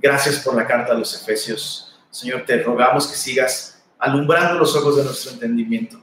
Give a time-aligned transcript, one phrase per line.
[0.00, 1.98] Gracias por la carta de los Efesios.
[2.08, 6.00] Señor, te rogamos que sigas alumbrando los ojos de nuestro entendimiento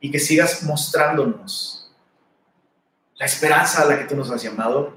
[0.00, 1.94] y que sigas mostrándonos
[3.16, 4.96] la esperanza a la que tú nos has llamado,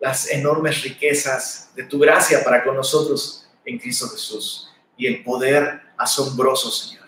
[0.00, 5.80] las enormes riquezas de tu gracia para con nosotros en Cristo Jesús y el poder
[5.96, 7.06] asombroso, Señor,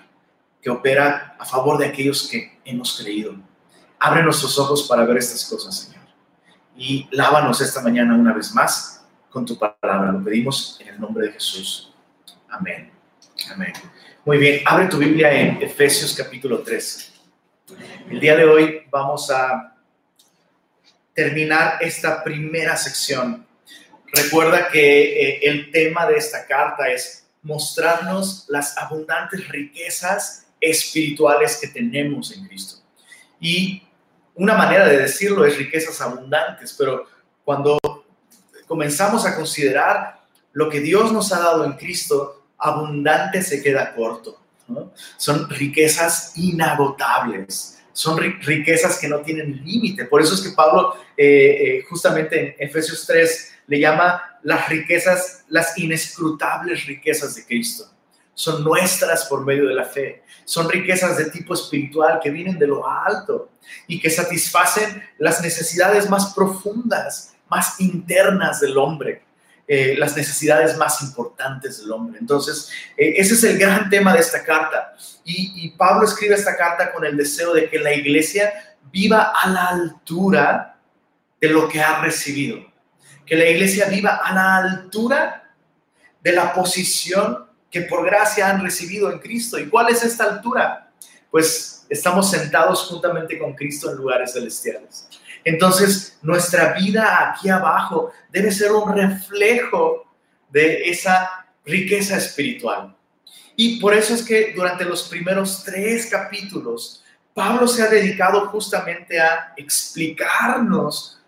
[0.62, 3.34] que opera a favor de aquellos que hemos creído.
[3.98, 6.06] Abre nuestros ojos para ver estas cosas, Señor.
[6.74, 8.95] Y lávanos esta mañana una vez más
[9.36, 10.12] con tu palabra.
[10.12, 11.92] Lo pedimos en el nombre de Jesús.
[12.48, 12.90] Amén.
[13.50, 13.70] Amén.
[14.24, 17.12] Muy bien, abre tu Biblia en Efesios capítulo 3.
[18.08, 19.76] El día de hoy vamos a
[21.12, 23.46] terminar esta primera sección.
[24.10, 31.68] Recuerda que eh, el tema de esta carta es mostrarnos las abundantes riquezas espirituales que
[31.68, 32.76] tenemos en Cristo.
[33.38, 33.82] Y
[34.34, 37.04] una manera de decirlo es riquezas abundantes, pero
[37.44, 37.78] cuando
[38.66, 40.20] comenzamos a considerar
[40.52, 44.38] lo que Dios nos ha dado en Cristo, abundante se queda corto.
[45.16, 50.06] Son riquezas inagotables, son riquezas que no tienen límite.
[50.06, 55.44] Por eso es que Pablo, eh, eh, justamente en Efesios 3, le llama las riquezas,
[55.48, 57.90] las inescrutables riquezas de Cristo.
[58.34, 60.22] Son nuestras por medio de la fe.
[60.44, 63.50] Son riquezas de tipo espiritual que vienen de lo alto
[63.86, 69.22] y que satisfacen las necesidades más profundas, más internas del hombre.
[69.68, 72.20] Eh, las necesidades más importantes del hombre.
[72.20, 74.94] Entonces, eh, ese es el gran tema de esta carta.
[75.24, 79.66] Y, Pablo escribe esta carta con el deseo de que la iglesia viva a la
[79.66, 80.78] altura
[81.40, 82.58] de lo que ha recibido.
[83.26, 85.52] Que la iglesia viva a la altura
[86.22, 89.58] de la posición que por gracia han recibido en Cristo.
[89.58, 90.92] ¿Y cuál es esta altura?
[91.28, 95.08] Pues estamos sentados juntamente con Cristo en lugares celestiales.
[95.46, 100.04] Entonces, nuestra vida aquí abajo debe ser un reflejo
[100.50, 102.96] de esa riqueza espiritual.
[103.54, 109.20] Y por eso es que durante los primeros tres capítulos, Pablo se ha dedicado justamente
[109.20, 111.20] a explicarnos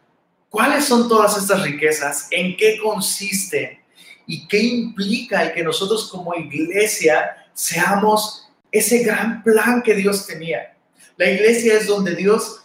[0.48, 3.78] cuáles son todas estas riquezas, en qué consisten
[4.26, 10.74] y qué implica el que nosotros como iglesia seamos ese gran plan que Dios tenía.
[11.16, 12.64] La iglesia es donde Dios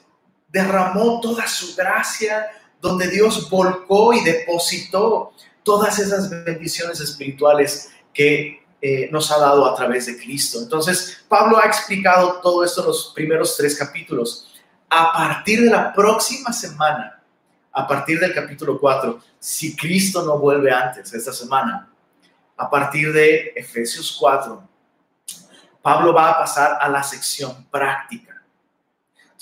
[0.53, 2.45] derramó toda su gracia,
[2.79, 5.33] donde Dios volcó y depositó
[5.63, 10.59] todas esas bendiciones espirituales que eh, nos ha dado a través de Cristo.
[10.61, 14.53] Entonces, Pablo ha explicado todo esto en los primeros tres capítulos.
[14.89, 17.19] A partir de la próxima semana,
[17.71, 21.89] a partir del capítulo 4, si Cristo no vuelve antes esta semana,
[22.55, 24.69] a partir de Efesios 4,
[25.81, 28.32] Pablo va a pasar a la sección práctica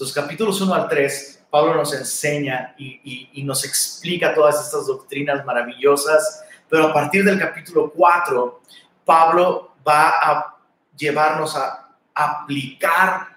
[0.01, 6.43] entonces, capítulos 1 al 3, Pablo nos enseña y, nos explica todas estas doctrinas maravillosas,
[6.67, 8.61] pero a partir del capítulo 4,
[9.05, 10.57] Pablo va a
[10.97, 13.27] llevarnos a aplicar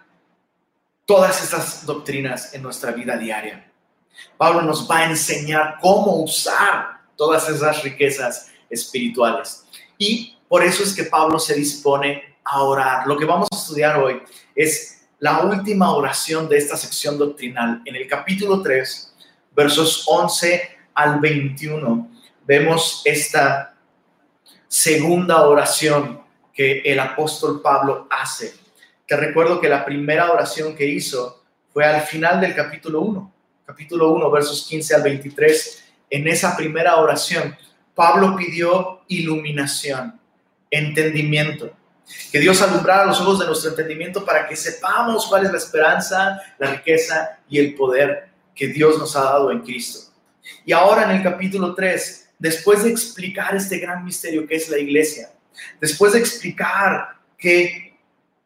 [1.05, 3.71] todas estas doctrinas en nuestra vida diaria.
[4.39, 9.67] Pablo nos va a enseñar cómo usar todas esas riquezas espirituales.
[9.99, 13.07] Y por eso es que Pablo se dispone a orar.
[13.07, 14.23] Lo que vamos a estudiar hoy
[14.55, 17.83] es la última oración de esta sección doctrinal.
[17.85, 19.15] En el capítulo 3,
[19.55, 22.11] versos 11 al 21,
[22.47, 23.75] vemos esta
[24.67, 26.21] segunda oración
[26.53, 28.55] que el apóstol Pablo hace.
[29.07, 31.43] Te recuerdo que la primera oración que hizo
[31.73, 33.35] fue al final del capítulo 1,
[33.67, 35.85] capítulo 1, versos 15 al 23.
[36.11, 37.57] En esa primera oración,
[37.95, 40.19] Pablo pidió iluminación,
[40.71, 41.73] entendimiento
[42.31, 46.41] que Dios alumbrara los ojos de nuestro entendimiento para que sepamos cuál es la esperanza,
[46.59, 50.13] la riqueza y el poder que Dios nos ha dado en Cristo.
[50.65, 54.79] Y ahora en el capítulo 3, después de explicar este gran misterio que es la
[54.79, 55.31] iglesia,
[55.81, 57.99] después de explicar que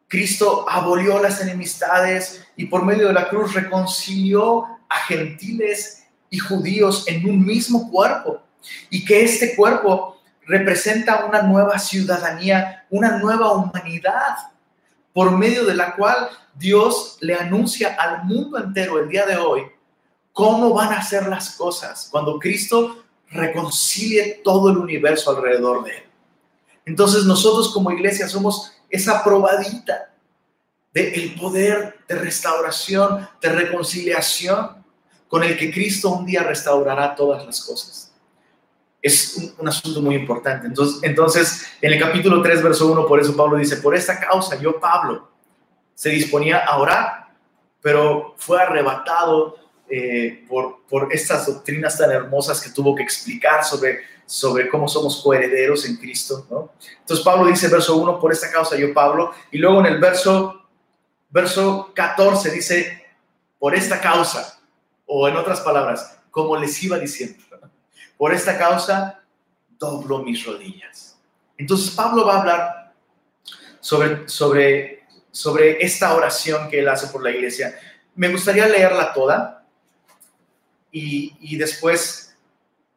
[0.07, 7.07] Cristo abolió las enemistades y por medio de la cruz reconcilió a gentiles y judíos
[7.07, 8.41] en un mismo cuerpo
[8.89, 14.37] y que este cuerpo representa una nueva ciudadanía, una nueva humanidad,
[15.13, 19.63] por medio de la cual Dios le anuncia al mundo entero el día de hoy
[20.33, 26.03] cómo van a ser las cosas cuando Cristo reconcilie todo el universo alrededor de él.
[26.85, 30.11] Entonces nosotros como iglesia somos esa probadita
[30.93, 34.83] del poder de restauración, de reconciliación
[35.27, 38.08] con el que Cristo un día restaurará todas las cosas
[39.01, 40.67] es un, asunto muy importante.
[40.67, 44.59] Entonces, entonces, en el capítulo 3, verso 1, por eso Pablo dice, por esta causa
[44.59, 45.29] yo, Pablo,
[45.95, 47.27] se disponía a orar,
[47.81, 49.57] pero fue arrebatado
[49.89, 55.21] eh, por, por estas doctrinas tan hermosas que tuvo que explicar sobre, sobre cómo somos
[55.23, 56.73] coherederos en Cristo, ¿no?
[56.99, 60.67] Entonces Pablo dice, verso 1, por esta causa yo Pablo, y luego en el verso,
[61.29, 63.05] verso 14 dice,
[63.57, 64.59] por esta causa,
[65.05, 67.43] o en otras palabras, como les iba diciendo,
[68.19, 69.23] por esta causa
[69.77, 71.17] doblo mis rodillas.
[71.57, 72.93] Entonces Pablo va a hablar
[73.79, 77.79] sobre, sobre, sobre esta oración que él hace por la iglesia.
[78.15, 79.65] Me gustaría leerla toda
[80.91, 82.37] y, y después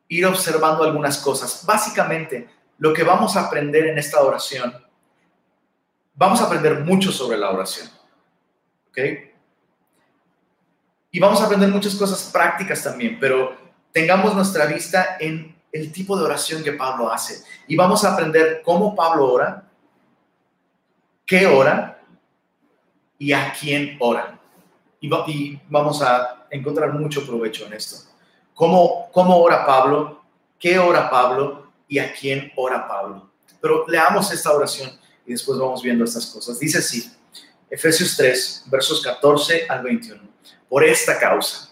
[0.08, 1.64] ir observando algunas cosas.
[1.64, 2.48] Básicamente,
[2.78, 4.74] lo que vamos a aprender en esta oración,
[6.14, 7.88] vamos a aprender mucho sobre la oración.
[8.88, 8.98] ¿Ok?
[11.12, 13.61] Y vamos a aprender muchas cosas prácticas también, pero
[13.92, 17.44] tengamos nuestra vista en el tipo de oración que Pablo hace.
[17.66, 19.68] Y vamos a aprender cómo Pablo ora,
[21.24, 22.02] qué ora
[23.18, 24.38] y a quién ora.
[25.00, 28.08] Y, vamos a encontrar mucho provecho en esto.
[28.54, 30.22] ¿Cómo, cómo ora Pablo?
[30.58, 31.72] ¿Qué ora Pablo?
[31.88, 33.30] ¿Y a quién ora Pablo?
[33.60, 34.90] Pero leamos esta oración
[35.26, 36.58] y después vamos viendo estas cosas.
[36.58, 37.10] Dice así,
[37.68, 40.22] Efesios 3, versos 14 al 21.
[40.68, 41.71] Por esta causa,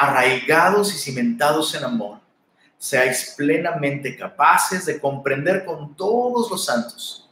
[0.00, 2.20] arraigados y cimentados en amor,
[2.78, 7.28] seáis plenamente capaces de comprender con todos los santos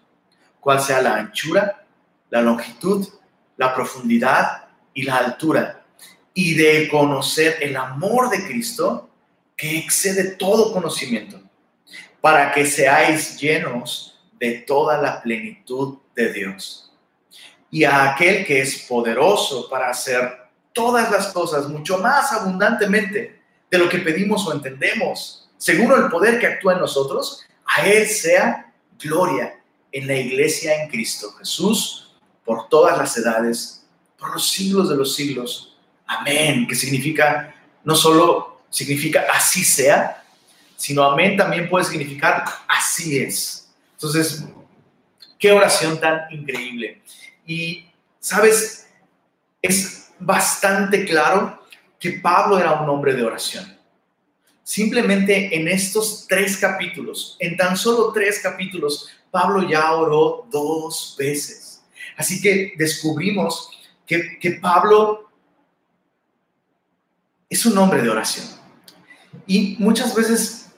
[0.61, 1.87] cuál sea la anchura,
[2.29, 3.09] la longitud,
[3.57, 5.83] la profundidad y la altura
[6.35, 9.09] y de conocer el amor de Cristo
[9.57, 11.41] que excede todo conocimiento,
[12.21, 16.93] para que seáis llenos de toda la plenitud de Dios.
[17.71, 20.48] Y a aquel que es poderoso para hacer
[20.79, 26.39] todas las cosas mucho más abundantemente de lo que pedimos o entendemos, según el poder
[26.39, 29.61] que actúa en nosotros, a Él sea gloria
[29.91, 32.13] en la iglesia en Cristo Jesús
[32.45, 33.85] por todas las edades,
[34.17, 35.77] por los siglos de los siglos
[36.07, 37.53] amén, que significa,
[37.83, 40.23] no solo significa así sea,
[40.77, 43.69] sino amén también puede significar así es.
[43.95, 44.45] Entonces,
[45.41, 47.03] qué oración tan increíble.
[47.45, 47.85] Y,
[48.21, 48.87] ¿sabes?
[49.61, 51.63] Es bastante claro
[51.99, 53.77] que Pablo era un hombre de oración.
[54.63, 61.83] Simplemente en estos tres capítulos, en tan solo tres capítulos, Pablo ya oró dos veces.
[62.17, 63.71] Así que descubrimos
[64.07, 65.31] que, Pablo
[67.49, 68.47] es un hombre de oración.
[69.47, 70.71] Y muchas veces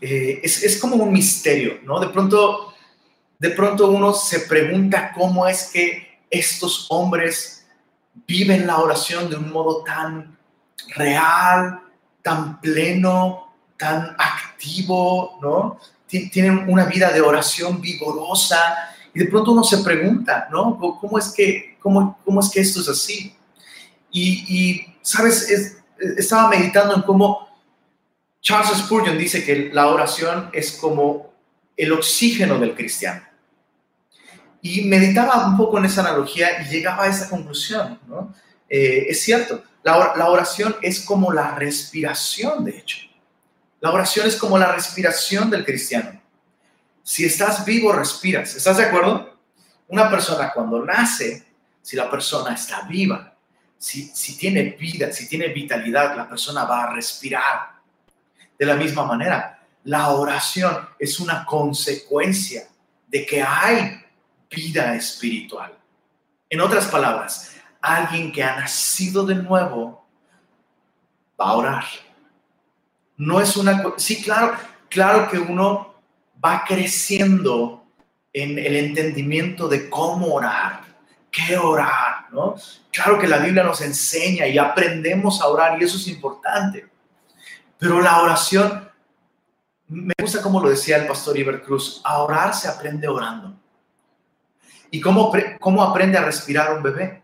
[0.00, 2.00] eh, es, como un misterio, ¿no?
[2.00, 2.74] De pronto,
[3.38, 7.55] de pronto uno se pregunta cómo es que estos hombres
[8.26, 10.36] viven la oración de un modo tan
[10.94, 11.80] real,
[12.22, 15.78] tan pleno, tan activo, ¿no?
[16.08, 18.76] Tienen una vida de oración vigorosa
[19.12, 20.78] y de pronto uno se pregunta, ¿no?
[20.78, 23.34] ¿Cómo es que, cómo, cómo es que esto es así?
[24.10, 25.76] Y, ¿sabes?
[26.16, 27.48] estaba meditando en cómo
[28.40, 31.32] Charles Spurgeon dice que la oración es como
[31.76, 33.25] el oxígeno del cristiano.
[34.66, 38.34] Y meditaba un poco en esa analogía y llegaba a esa conclusión, ¿no?
[38.68, 42.98] Eh, es cierto, la, la oración es como la respiración, de hecho.
[43.80, 46.20] La oración es como la respiración del cristiano.
[47.02, 48.56] Si estás vivo, respiras.
[48.56, 49.38] ¿Estás de acuerdo?
[49.88, 51.46] Una persona cuando nace,
[51.80, 53.36] si la persona está viva,
[53.78, 57.76] si, tiene vida, si tiene vitalidad, la persona va a respirar.
[58.58, 62.66] De la misma manera, la oración es una consecuencia
[63.06, 64.02] de que hay
[64.50, 65.76] vida espiritual.
[66.48, 70.06] En otras palabras, alguien que ha nacido de nuevo
[71.40, 71.84] va a orar.
[73.16, 73.82] No es una...
[73.96, 74.56] Sí, claro,
[74.88, 75.94] claro que uno
[76.44, 77.84] va creciendo
[78.32, 80.82] en el entendimiento de cómo orar,
[81.30, 82.54] qué orar, ¿no?
[82.92, 86.86] Claro que la Biblia nos enseña y aprendemos a orar y eso es importante.
[87.78, 88.90] Pero la oración,
[89.88, 93.54] me gusta como lo decía el pastor Iber Cruz, a orar se aprende orando.
[94.90, 97.22] ¿Y cómo, cómo aprende a respirar un bebé?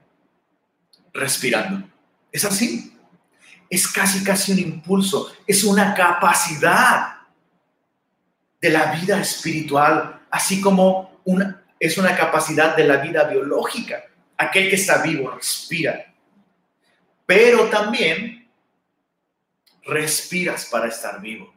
[1.12, 1.86] Respirando.
[2.30, 2.96] Es así.
[3.68, 5.32] Es casi, casi un impulso.
[5.46, 7.16] Es una capacidad
[8.60, 14.04] de la vida espiritual, así como una, es una capacidad de la vida biológica.
[14.36, 16.14] Aquel que está vivo respira.
[17.26, 18.48] Pero también
[19.84, 21.52] respiras para estar vivo.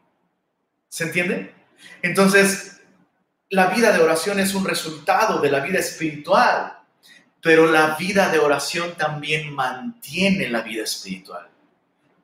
[0.90, 1.54] ¿Se entiende?
[2.02, 2.75] Entonces,
[3.50, 6.80] la vida de oración es un resultado de la vida espiritual,
[7.42, 11.48] pero la vida de oración también mantiene la vida espiritual.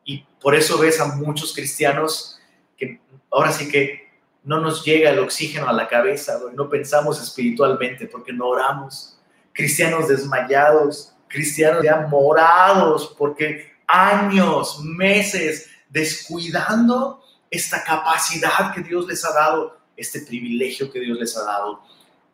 [0.04, 2.40] Y por eso ves a muchos cristianos
[2.75, 3.00] que
[3.30, 4.10] ahora sí que
[4.44, 9.20] no nos llega el oxígeno a la cabeza, no pensamos espiritualmente porque no oramos.
[9.54, 19.34] Cristianos desmayados, cristianos ya morados porque años, meses descuidando esta capacidad que Dios les ha
[19.34, 21.81] dado, este privilegio que Dios les ha dado,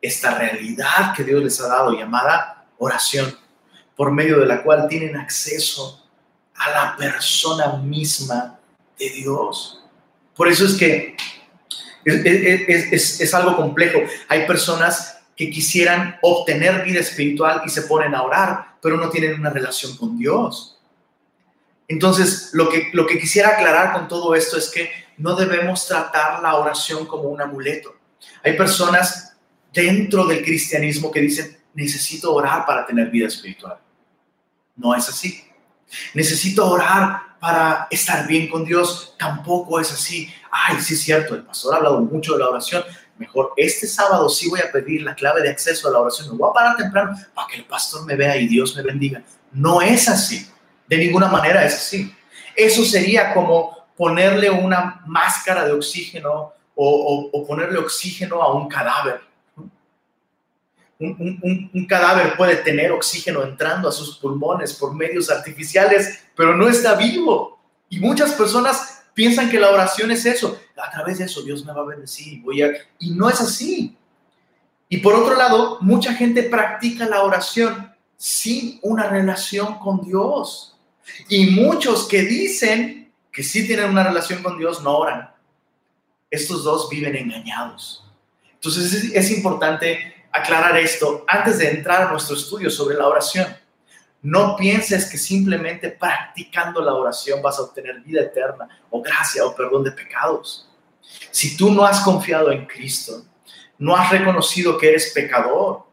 [0.02, 3.38] esta realidad que Dios les ha dado llamada oración,
[3.96, 6.04] por medio de la cual tienen acceso
[6.56, 8.60] a la persona misma
[8.98, 9.84] de Dios.
[10.36, 11.16] Por eso es que
[12.06, 14.00] es, es, algo complejo.
[14.28, 19.40] Hay personas que quisieran obtener vida espiritual y se ponen a orar, pero no tienen
[19.40, 20.77] una relación con Dios.
[21.88, 26.42] Entonces, lo que, lo que quisiera aclarar con todo esto es que no debemos tratar
[26.42, 27.96] la oración como un amuleto.
[28.44, 29.38] Hay personas
[29.74, 33.78] dentro del cristianismo que dicen, necesito orar para tener vida espiritual.
[34.76, 35.44] No es así.
[36.14, 39.16] Necesito orar para estar bien con Dios.
[39.18, 40.32] Tampoco es así.
[40.52, 42.84] Ay, sí es cierto, el pastor ha hablado mucho de la oración.
[43.18, 46.30] Mejor este sábado sí voy a pedir la clave de acceso a la oración.
[46.30, 49.24] Me voy a parar temprano para que el pastor me vea y Dios me bendiga.
[49.52, 50.48] No es así.
[50.88, 52.14] De ninguna manera es así.
[52.56, 59.22] Eso sería como ponerle una máscara de oxígeno o, ponerle oxígeno a un cadáver.
[61.00, 66.96] Un, cadáver puede tener oxígeno entrando a sus pulmones por medios artificiales, pero no está
[66.96, 67.60] vivo.
[67.90, 70.60] Y muchas personas piensan que la oración es eso.
[70.76, 72.42] A través de eso Dios me va a bendecir.
[72.42, 72.72] Voy a...
[73.00, 73.98] Y no es así.
[74.90, 80.77] Y por otro lado, mucha gente practica la oración sin una relación con Dios.
[81.30, 85.30] Y muchos que dicen que sí tienen una relación con Dios no oran.
[86.30, 88.04] Estos dos viven engañados.
[88.54, 93.56] Entonces es, importante aclarar esto antes de entrar a nuestro estudio sobre la oración.
[94.22, 99.56] No pienses que simplemente practicando la oración vas a obtener vida eterna o gracia o
[99.56, 100.68] perdón de pecados.
[101.32, 103.24] Si tú no has confiado en Cristo,
[103.78, 105.86] no has reconocido que eres pecador,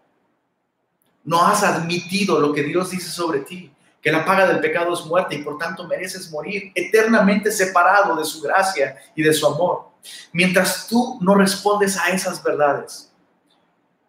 [1.24, 3.70] no has admitido lo que Dios dice sobre ti,
[4.04, 8.24] que la paga del pecado es muerte y por tanto mereces morir eternamente separado de
[8.26, 9.88] su gracia y de su amor.
[10.30, 13.10] Mientras tú no respondes a esas verdades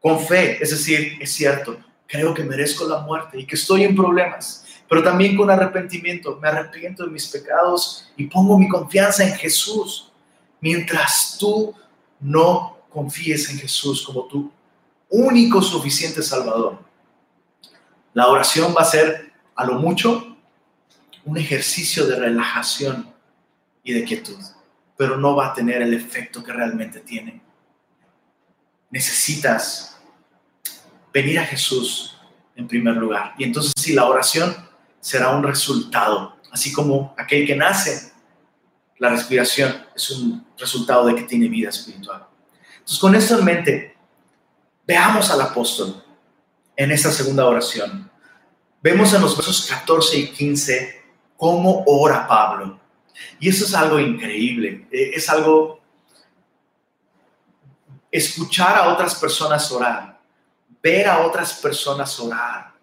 [0.01, 3.95] con fe, es decir, es cierto, creo que merezco la muerte y que estoy en
[3.95, 9.33] problemas, pero también con arrepentimiento, me arrepiento de mis pecados y pongo mi confianza en
[9.35, 10.11] Jesús.
[10.59, 11.73] Mientras tú
[12.19, 14.51] no confíes en Jesús como tu
[15.09, 16.79] único suficiente Salvador,
[18.13, 19.24] la oración va a ser
[19.55, 20.37] a lo mucho
[21.23, 23.11] un ejercicio de relajación
[23.83, 24.37] y de quietud,
[24.97, 27.41] pero no va a tener el efecto que realmente tiene.
[28.91, 29.97] Necesitas
[31.11, 32.17] venir a Jesús
[32.55, 33.33] en primer lugar.
[33.37, 34.55] Y entonces si la oración
[34.99, 38.13] será un resultado, así como aquel que nace,
[38.97, 42.27] la respiración es un resultado de que tiene vida espiritual.
[42.73, 43.97] Entonces con esto en mente,
[44.85, 46.03] veamos al apóstol
[46.75, 48.09] en esta segunda oración
[48.85, 51.01] Vemos en los versos 14 y 15
[51.37, 52.79] cómo ora Pablo.
[53.39, 55.79] Y eso es algo increíble, eh, es algo
[58.11, 60.19] escuchar a otras personas orar,
[60.83, 62.73] ver a otras personas orar.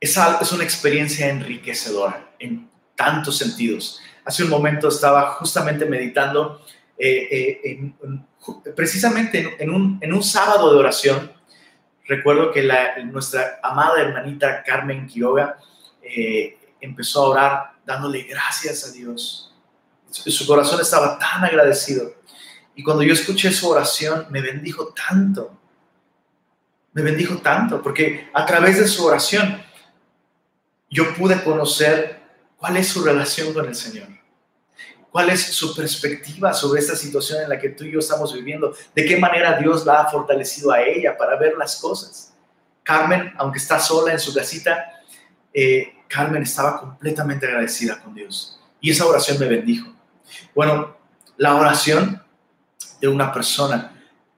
[0.00, 4.00] Es, es una experiencia enriquecedora en tantos sentidos.
[4.24, 6.60] Hace un momento estaba justamente meditando
[6.98, 7.92] eh, eh,
[8.74, 11.32] precisamente en, un, en un sábado de oración
[12.06, 12.68] Recuerdo que
[13.04, 15.58] nuestra amada hermanita Carmen Quiroga
[16.02, 19.54] eh, empezó a orar dándole gracias a Dios.
[20.10, 22.14] Su, corazón estaba tan agradecido.
[22.74, 25.58] Y cuando yo escuché su oración, me bendijo tanto.
[26.92, 29.62] Me bendijo tanto, porque a través de su oración
[30.90, 32.20] yo pude conocer
[32.56, 34.21] cuál es su relación con el Señor
[35.12, 38.74] cuál es su perspectiva sobre esta situación en la que tú y yo estamos viviendo,
[38.94, 42.32] de qué manera Dios la ha fortalecido a ella para ver las cosas.
[42.82, 45.02] Carmen, aunque está sola en su casita,
[45.52, 49.92] eh, Carmen estaba completamente agradecida con Dios y esa oración me bendijo.
[50.54, 50.96] Bueno,
[51.36, 52.22] la oración
[52.98, 53.92] de una persona,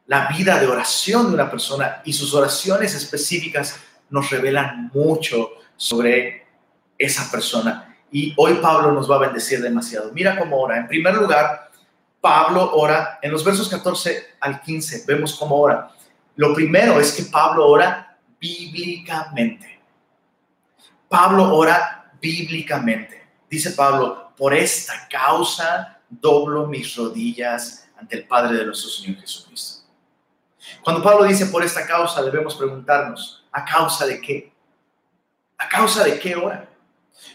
[0.06, 3.78] la vida de oración de una persona y sus oraciones específicas
[4.10, 6.46] nos revelan mucho sobre
[6.98, 10.12] esa persona y hoy Pablo nos va a bendecir demasiado.
[10.12, 10.76] Mira cómo ora.
[10.76, 11.68] En primer lugar,
[12.20, 15.90] Pablo ora, en los versos 14 al 15, vemos cómo ora.
[16.36, 19.80] Lo primero es que Pablo ora bíblicamente.
[21.08, 23.30] Pablo ora bíblicamente.
[23.50, 29.88] Dice Pablo, por esta causa doblo mis rodillas ante el Padre de nuestro Señor Jesucristo.
[30.84, 34.52] Cuando Pablo dice por esta causa, debemos preguntarnos, ¿a causa de qué?
[35.58, 36.68] ¿A causa de qué hora?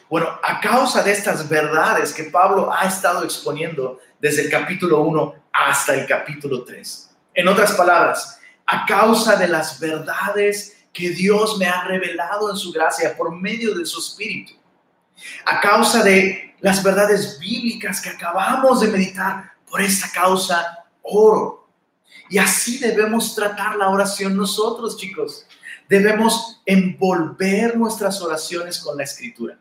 [0.10, 5.36] Bueno, a causa de estas verdades que Pablo ha estado exponiendo desde el capítulo 1
[5.53, 7.10] hasta el capítulo 3.
[7.36, 12.72] En otras palabras, a causa de las verdades que Dios me ha revelado en su
[12.72, 14.53] gracia por medio de su Espíritu.
[15.46, 21.69] A causa de las verdades bíblicas que acabamos de meditar, por esta causa oro.
[22.29, 25.46] Y así debemos tratar la oración nosotros, chicos.
[25.88, 29.58] Debemos envolver nuestras oraciones con la escritura.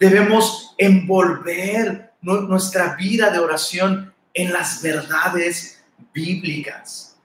[0.00, 7.18] Debemos envolver nuestra vida de oración en las verdades bíblicas.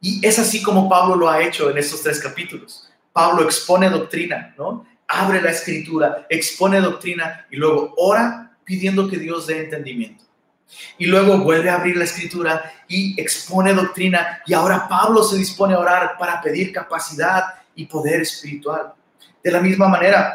[0.00, 2.88] Y es así como Pablo lo ha hecho en estos tres capítulos.
[3.12, 4.86] Pablo expone doctrina, ¿no?
[5.08, 10.24] Abre la escritura, expone doctrina y luego ora pidiendo que Dios dé entendimiento.
[10.98, 14.42] Y luego vuelve a abrir la escritura y expone doctrina.
[14.46, 17.42] Y ahora Pablo se dispone a orar para pedir capacidad
[17.74, 18.92] y poder espiritual.
[19.42, 20.34] De la misma manera,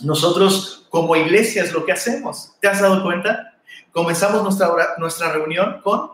[0.00, 2.52] nosotros como iglesia es lo que hacemos.
[2.60, 3.54] ¿Te has dado cuenta?
[3.92, 6.12] Comenzamos nuestra, nuestra reunión con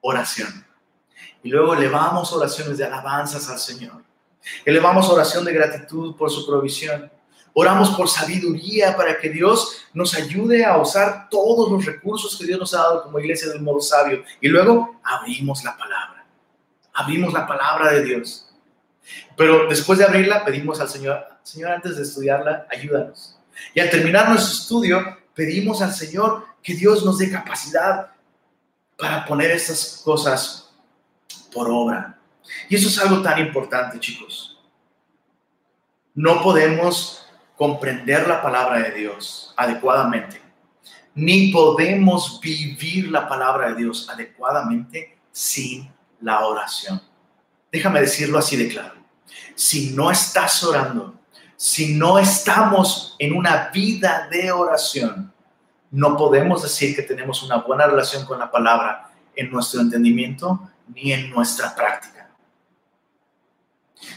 [0.00, 0.66] oración.
[1.42, 4.02] Y luego elevamos oraciones de alabanzas al Señor.
[4.64, 7.10] Elevamos oración de gratitud por su provisión.
[7.52, 12.58] Oramos por sabiduría para que Dios nos ayude a usar todos los recursos que Dios
[12.58, 14.24] nos ha dado como iglesia de un modo sabio.
[14.40, 16.26] Y luego abrimos la palabra.
[16.92, 18.50] Abrimos la palabra de Dios.
[19.36, 23.38] Pero después de abrirla, pedimos al Señor, Señor, antes de estudiarla, ayúdanos.
[23.74, 28.10] Y al terminar nuestro estudio, pedimos al Señor que Dios nos dé capacidad
[28.98, 30.72] para poner estas cosas
[31.52, 32.18] por obra.
[32.68, 34.58] Y eso es algo tan importante, chicos.
[36.14, 40.40] No podemos comprender la palabra de Dios adecuadamente,
[41.14, 47.02] ni podemos vivir la palabra de Dios adecuadamente sin la oración.
[47.70, 48.94] Déjame decirlo así de claro.
[49.54, 51.20] Si no estás orando,
[51.56, 55.32] si no estamos en una vida de oración,
[55.90, 61.12] no podemos decir que tenemos una buena relación con la palabra en nuestro entendimiento ni
[61.12, 62.28] en nuestra práctica.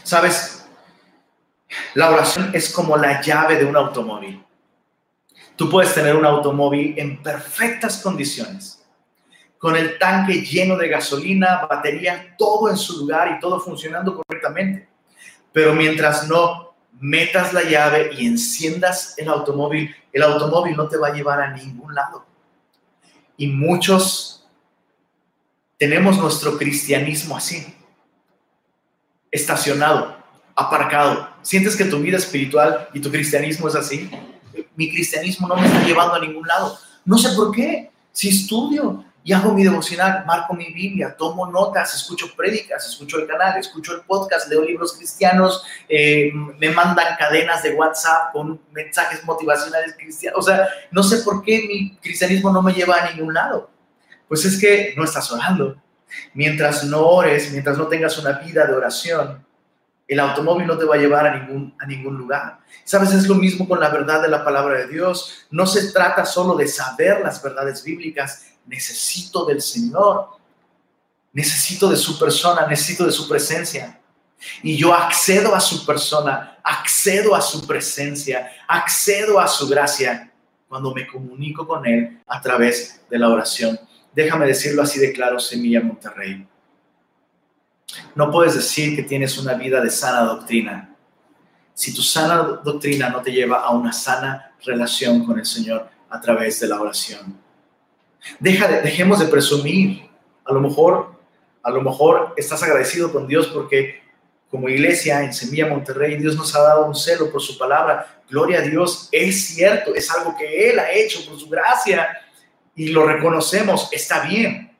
[0.02, 0.66] Sabes,
[1.94, 4.44] la oración es como la llave de un automóvil.
[5.56, 8.84] Tú puedes tener un automóvil en perfectas condiciones,
[9.58, 14.88] con el tanque lleno de gasolina, batería, todo en su lugar y todo funcionando correctamente.
[15.52, 16.67] Pero mientras no
[17.00, 21.52] metas la llave y enciendas el automóvil, el automóvil no te va a llevar a
[21.52, 22.24] ningún lado.
[23.36, 24.46] Y muchos
[25.78, 27.74] tenemos nuestro cristianismo así,
[29.30, 30.16] estacionado,
[30.56, 31.28] aparcado.
[31.42, 34.10] ¿Sientes que tu vida espiritual y tu cristianismo es así?
[34.74, 36.76] Mi cristianismo no me está llevando a ningún lado.
[37.04, 37.90] No sé por qué.
[38.12, 43.26] Si estudio y hago mi devocional, marco mi Biblia, tomo notas, escucho prédicas, escucho el
[43.26, 49.22] canal, escucho el podcast, leo libros cristianos, eh, me mandan cadenas de WhatsApp con mensajes
[49.26, 50.38] motivacionales cristianos.
[50.38, 53.68] O sea, no sé por qué mi cristianismo no me lleva a ningún lado.
[54.28, 55.76] Pues es que no estás orando.
[56.32, 59.44] Mientras no ores, mientras no tengas una vida de oración,
[60.06, 62.60] el automóvil no te va a llevar a ningún, a ningún lugar.
[62.82, 65.46] Sabes, es lo mismo con la verdad de la palabra de Dios.
[65.50, 68.54] No se trata solo de saber las verdades bíblicas.
[68.68, 70.28] Necesito del Señor.
[71.32, 74.00] Necesito de su persona, necesito de su presencia.
[74.62, 80.32] Y yo accedo a su persona, accedo a su presencia, accedo a su gracia
[80.68, 83.78] cuando me comunico con Él a través de la oración.
[84.14, 86.46] Déjame decirlo así de claro, Semilla Monterrey.
[88.14, 90.94] No puedes decir que tienes una vida de sana doctrina
[91.78, 96.20] si tu sana doctrina no te lleva a una sana relación con el Señor a
[96.20, 97.38] través de la oración.
[98.38, 100.08] Deja dejemos de presumir.
[100.44, 101.12] A lo mejor,
[101.62, 104.02] a lo mejor estás agradecido con Dios porque
[104.50, 108.22] como iglesia en Semilla Monterrey, Dios nos ha dado un celo por su palabra.
[108.30, 112.08] Gloria a Dios, es cierto, es algo que Él ha hecho por su gracia
[112.74, 114.74] y lo reconocemos, está bien.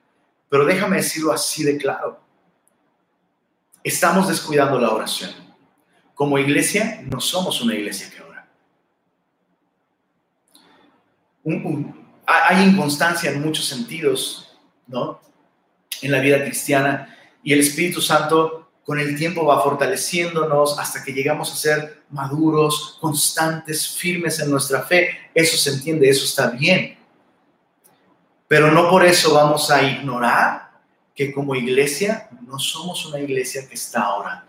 [0.48, 2.29] Pero déjame decirlo así de claro
[3.88, 5.31] estamos descuidando la oración.
[6.14, 8.48] Como iglesia, no somos una iglesia que ora.
[12.28, 14.54] Hay inconstancia en muchos sentidos,
[14.86, 15.20] ¿no?
[16.02, 21.12] En la vida cristiana y el Espíritu Santo con el tiempo va fortaleciéndonos hasta que
[21.12, 25.10] llegamos a ser maduros, constantes, firmes en nuestra fe.
[25.34, 26.98] Eso se entiende, eso está bien.
[28.46, 30.70] Pero no por eso vamos a ignorar
[31.14, 34.46] que como iglesia no somos una iglesia que está orando.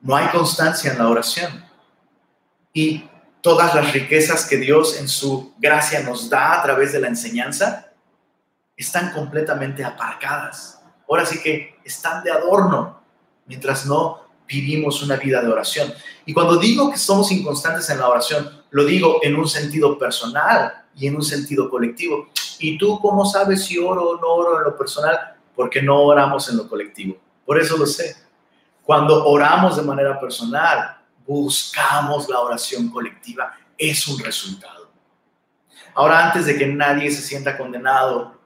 [0.00, 1.64] No hay constancia en la oración.
[2.72, 3.04] Y
[3.44, 7.92] todas las riquezas que Dios en su gracia nos da a través de la enseñanza,
[8.74, 10.80] están completamente aparcadas.
[11.06, 13.02] Ahora sí que están de adorno,
[13.44, 15.92] mientras no vivimos una vida de oración.
[16.24, 20.86] Y cuando digo que somos inconstantes en la oración, lo digo en un sentido personal
[20.96, 22.28] y en un sentido colectivo.
[22.58, 25.34] ¿Y tú cómo sabes si oro o no oro en lo personal?
[25.54, 27.18] Porque no oramos en lo colectivo.
[27.44, 28.16] Por eso lo sé.
[28.82, 34.90] Cuando oramos de manera personal, buscamos la oración colectiva, es un resultado.
[35.94, 38.40] Ahora, antes de que nadie se sienta condenado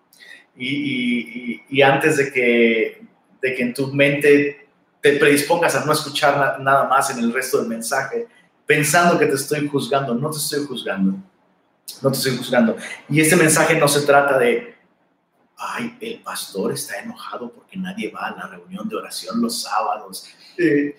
[0.57, 3.07] y, antes de que,
[3.41, 4.69] de que en tu mente
[5.01, 8.27] te predispongas a no escuchar nada más en el resto del mensaje,
[8.67, 11.19] pensando que te estoy juzgando, no te estoy juzgando,
[12.03, 12.77] no te estoy juzgando.
[13.09, 14.77] Y este mensaje no se trata de,
[15.57, 20.29] ay, el pastor está enojado porque nadie va a la reunión de oración los sábados.
[20.59, 20.97] Eh,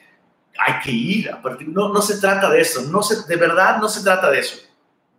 [0.58, 1.70] hay que ir a partir.
[1.70, 2.82] No, no se trata de eso.
[2.84, 4.58] No se, de verdad no se trata de eso.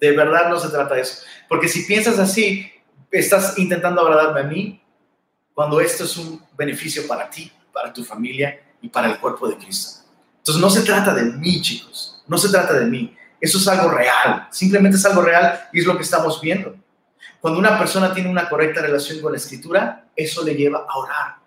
[0.00, 1.22] De verdad no se trata de eso.
[1.48, 2.70] Porque si piensas así,
[3.10, 4.82] estás intentando agradarme a mí
[5.54, 9.56] cuando esto es un beneficio para ti, para tu familia y para el cuerpo de
[9.56, 10.00] Cristo.
[10.38, 12.22] Entonces no se trata de mí, chicos.
[12.26, 13.16] No se trata de mí.
[13.40, 14.48] Eso es algo real.
[14.50, 16.76] Simplemente es algo real y es lo que estamos viendo.
[17.40, 21.39] Cuando una persona tiene una correcta relación con la escritura, eso le lleva a orar.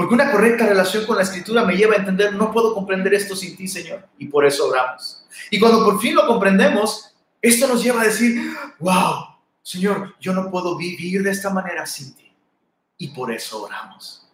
[0.00, 3.36] Porque una correcta relación con la escritura me lleva a entender, no puedo comprender esto
[3.36, 4.08] sin ti, Señor.
[4.16, 5.26] Y por eso oramos.
[5.50, 9.26] Y cuando por fin lo comprendemos, esto nos lleva a decir, wow,
[9.60, 12.34] Señor, yo no puedo vivir de esta manera sin ti.
[12.96, 14.26] Y por eso oramos.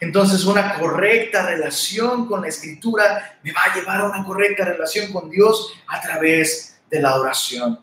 [0.00, 5.12] Entonces una correcta relación con la escritura me va a llevar a una correcta relación
[5.12, 7.80] con Dios a través de la oración.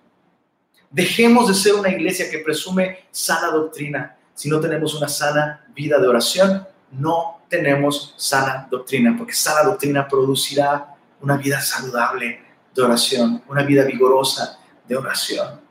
[0.90, 4.18] Dejemos de ser una iglesia que presume sana doctrina.
[4.34, 10.08] Si no tenemos una sana vida de oración, no tenemos sana doctrina, porque sana doctrina
[10.08, 12.42] producirá una vida saludable
[12.74, 15.62] de oración, una vida vigorosa de oración.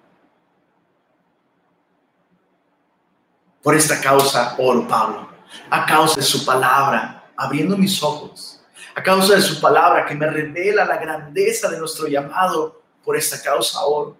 [3.63, 5.29] Por esta causa oro, Pablo,
[5.71, 8.61] a causa de su palabra, abriendo mis ojos,
[8.95, 13.41] a causa de su palabra que me revela la grandeza de nuestro llamado, por esta
[13.43, 14.17] causa oro.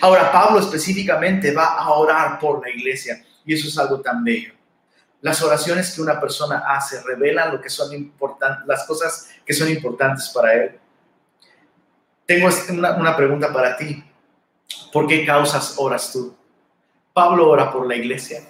[0.00, 4.52] Ahora, Pablo específicamente va a orar por la iglesia y eso es algo tan bello.
[5.22, 9.68] Las oraciones que una persona hace revelan lo que son importantes, las cosas que son
[9.70, 10.80] importantes para él.
[12.26, 14.04] Tengo una, una pregunta para ti.
[14.92, 16.36] ¿Por qué causas oras tú?
[17.12, 18.40] Pablo ora por la iglesia,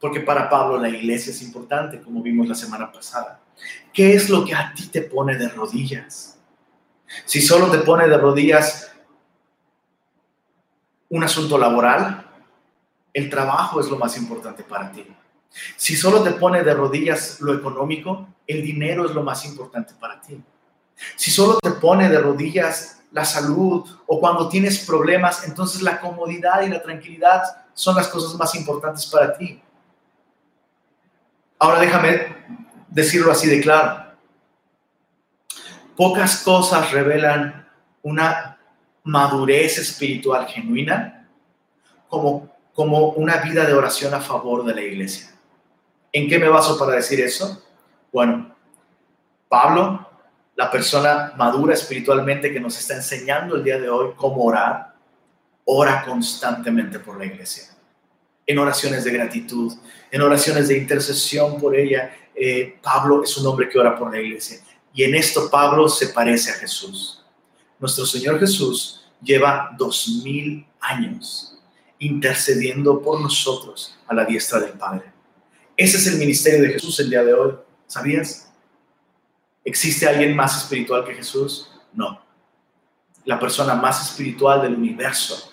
[0.00, 3.40] porque para Pablo la iglesia es importante, como vimos la semana pasada.
[3.92, 6.38] ¿Qué es lo que a ti te pone de rodillas?
[7.24, 8.92] Si solo te pone de rodillas
[11.08, 12.26] un asunto laboral,
[13.12, 15.06] el trabajo es lo más importante para ti.
[15.76, 20.20] Si solo te pone de rodillas lo económico, el dinero es lo más importante para
[20.20, 20.42] ti.
[21.16, 26.62] Si solo te pone de rodillas la salud o cuando tienes problemas, entonces la comodidad
[26.62, 29.62] y la tranquilidad son las cosas más importantes para ti.
[31.58, 32.36] Ahora déjame
[32.88, 34.12] decirlo así de claro.
[35.96, 37.68] Pocas cosas revelan
[38.02, 38.58] una
[39.02, 41.28] madurez espiritual genuina
[42.08, 45.37] como, como una vida de oración a favor de la iglesia.
[46.12, 47.62] ¿En qué me baso para decir eso?
[48.12, 48.54] Bueno,
[49.48, 50.08] Pablo,
[50.56, 54.94] la persona madura espiritualmente que nos está enseñando el día de hoy cómo orar,
[55.64, 57.64] ora constantemente por la iglesia.
[58.46, 59.72] En oraciones de gratitud,
[60.10, 62.10] en oraciones de intercesión por ella.
[62.34, 64.60] Eh, Pablo es un hombre que ora por la iglesia.
[64.94, 67.22] Y en esto Pablo se parece a Jesús.
[67.78, 71.58] Nuestro Señor Jesús lleva dos mil años
[71.98, 75.17] intercediendo por nosotros a la diestra del Padre.
[75.78, 77.54] Ese es el ministerio de Jesús el día de hoy.
[77.86, 78.52] ¿Sabías?
[79.64, 81.70] ¿Existe alguien más espiritual que Jesús?
[81.92, 82.20] No.
[83.24, 85.52] La persona más espiritual del universo,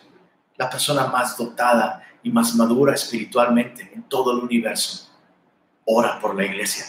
[0.58, 5.12] la persona más dotada y más madura espiritualmente en todo el universo,
[5.86, 6.86] ora por la iglesia.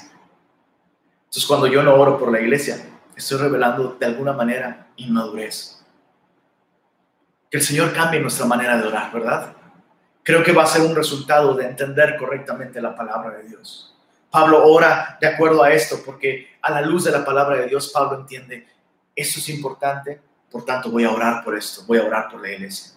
[1.25, 5.85] Entonces cuando yo no oro por la iglesia, estoy revelando de alguna manera inmadurez
[7.51, 9.56] que el Señor cambie nuestra manera de orar, ¿verdad?
[10.27, 13.97] Creo que va a ser un resultado de entender correctamente la palabra de Dios.
[14.29, 17.93] Pablo ora de acuerdo a esto, porque a la luz de la palabra de Dios,
[17.95, 18.67] Pablo entiende,
[19.15, 22.51] esto es importante, por tanto voy a orar por esto, voy a orar por la
[22.51, 22.95] iglesia.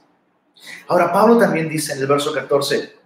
[0.88, 2.98] Ahora, Pablo también dice en el verso 14,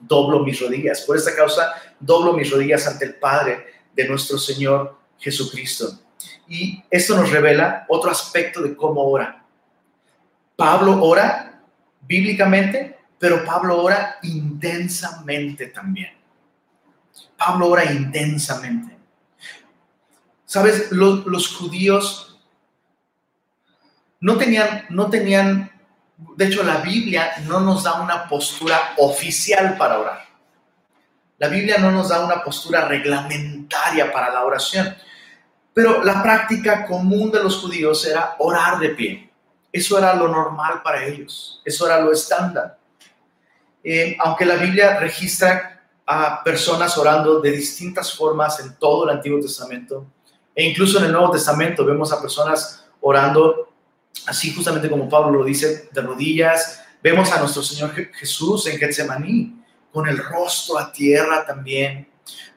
[0.00, 1.02] doblo mis rodillas.
[1.02, 5.98] Por esta causa, doblo mis rodillas ante el Padre de nuestro Señor Jesucristo.
[6.48, 9.44] Y esto nos revela otro aspecto de cómo ora.
[10.56, 11.60] Pablo ora
[12.00, 16.12] bíblicamente, pero Pablo ora intensamente también.
[17.36, 18.96] Pablo ora intensamente.
[20.44, 22.38] Sabes, los, judíos
[24.20, 25.72] no tenían, no tenían
[26.36, 30.24] De hecho, la Biblia no nos da una postura oficial para orar.
[31.38, 34.96] La Biblia no nos da una postura reglamentaria para la oración.
[35.74, 39.30] Pero la práctica común de los judíos era orar de pie.
[39.70, 41.60] Eso era lo normal para ellos.
[41.62, 42.78] Eso era lo estándar.
[43.88, 49.40] Eh, aunque la Biblia registra a personas orando de distintas formas en todo el Antiguo
[49.40, 50.04] Testamento,
[50.52, 53.68] e incluso en el Nuevo Testamento vemos a personas orando
[54.26, 56.82] así justamente como Pablo lo dice, de rodillas.
[57.00, 62.08] Vemos a nuestro Señor Jesús en Getsemaní, con el rostro a tierra también.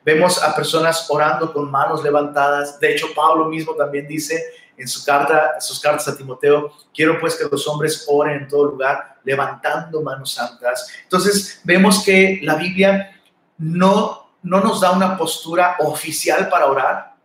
[0.03, 2.79] Vemos a personas orando con manos levantadas.
[2.79, 4.43] De hecho, Pablo mismo también dice
[4.79, 8.65] en su carta, sus cartas a Timoteo, quiero pues que los hombres oren en todo
[8.65, 10.87] lugar, levantando manos santas.
[11.03, 13.21] Entonces, vemos que la Biblia
[13.57, 17.15] no, no nos da una postura oficial para orar,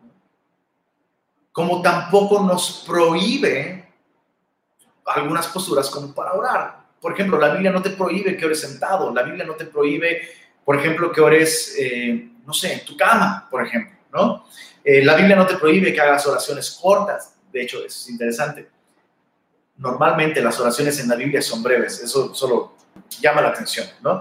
[1.52, 3.88] como tampoco nos prohíbe
[5.06, 6.84] algunas posturas como para orar.
[7.00, 10.28] Por ejemplo, la Biblia no te prohíbe que ores sentado, la Biblia no te prohíbe,
[10.64, 14.46] por ejemplo, que ores, eh, no sé, en tu cama, por ejemplo, ¿no?
[14.82, 18.68] Eh, la Biblia no te prohíbe que hagas oraciones cortas, de hecho, es interesante.
[19.76, 22.76] Normalmente las oraciones en la Biblia son breves, eso solo
[23.20, 24.20] llama la atención, ¿no?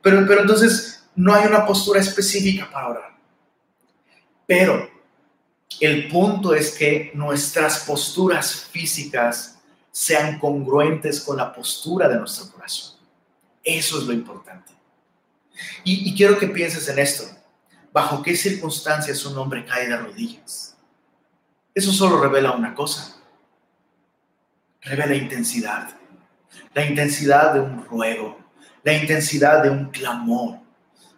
[0.00, 3.10] Pero, pero entonces no hay una postura específica para orar.
[4.46, 4.88] Pero
[5.80, 9.58] el punto es que nuestras posturas físicas
[9.90, 12.98] sean congruentes con la postura de nuestro corazón.
[13.64, 14.72] Eso es lo importante.
[15.84, 17.24] Y, quiero que pienses en esto.
[17.92, 20.69] ¿Bajo qué circunstancias un hombre cae de rodillas?
[21.74, 23.16] Eso solo revela una cosa.
[24.82, 25.90] Revela intensidad.
[26.74, 28.38] La intensidad de un ruego.
[28.82, 30.58] La intensidad de un clamor.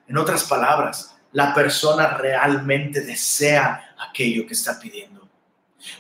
[0.09, 5.23] En otras palabras, la persona realmente desea aquello que está pidiendo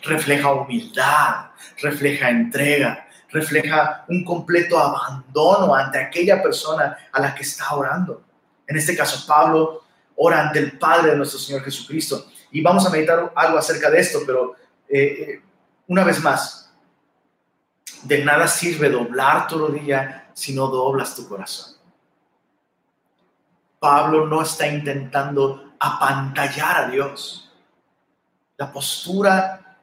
[0.02, 1.46] refleja humildad,
[1.80, 8.22] refleja entrega, refleja un completo abandono ante aquella persona a la que está orando.
[8.66, 9.82] En este caso, Pablo
[10.16, 12.30] ora ante el Padre de nuestro Señor Jesucristo.
[12.52, 14.54] Y vamos a meditar algo acerca de esto, pero
[14.88, 15.42] eh, eh,
[15.88, 16.70] una vez más,
[18.02, 21.76] de nada sirve doblar tu rodilla si no doblas tu corazón.
[23.78, 27.50] Pablo no está intentando apantallar a Dios.
[28.56, 29.78] La postura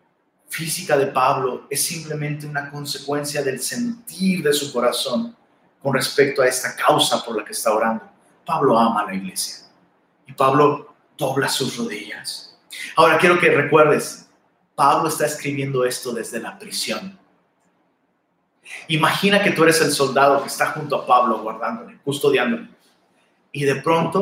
[0.48, 5.36] física de Pablo es simplemente una consecuencia del sentir de su corazón
[5.82, 8.10] con respecto a esta causa por la que está orando.
[8.46, 9.66] Pablo ama a la iglesia
[10.26, 12.49] y Pablo dobla sus rodillas.
[12.96, 14.30] Ahora quiero que recuerdes,
[14.76, 17.20] Pablo está escribiendo esto desde la prisión.
[18.88, 22.70] Imagina que tú eres el soldado que está junto a Pablo guardándole, custodiándole.
[23.52, 24.22] Y de pronto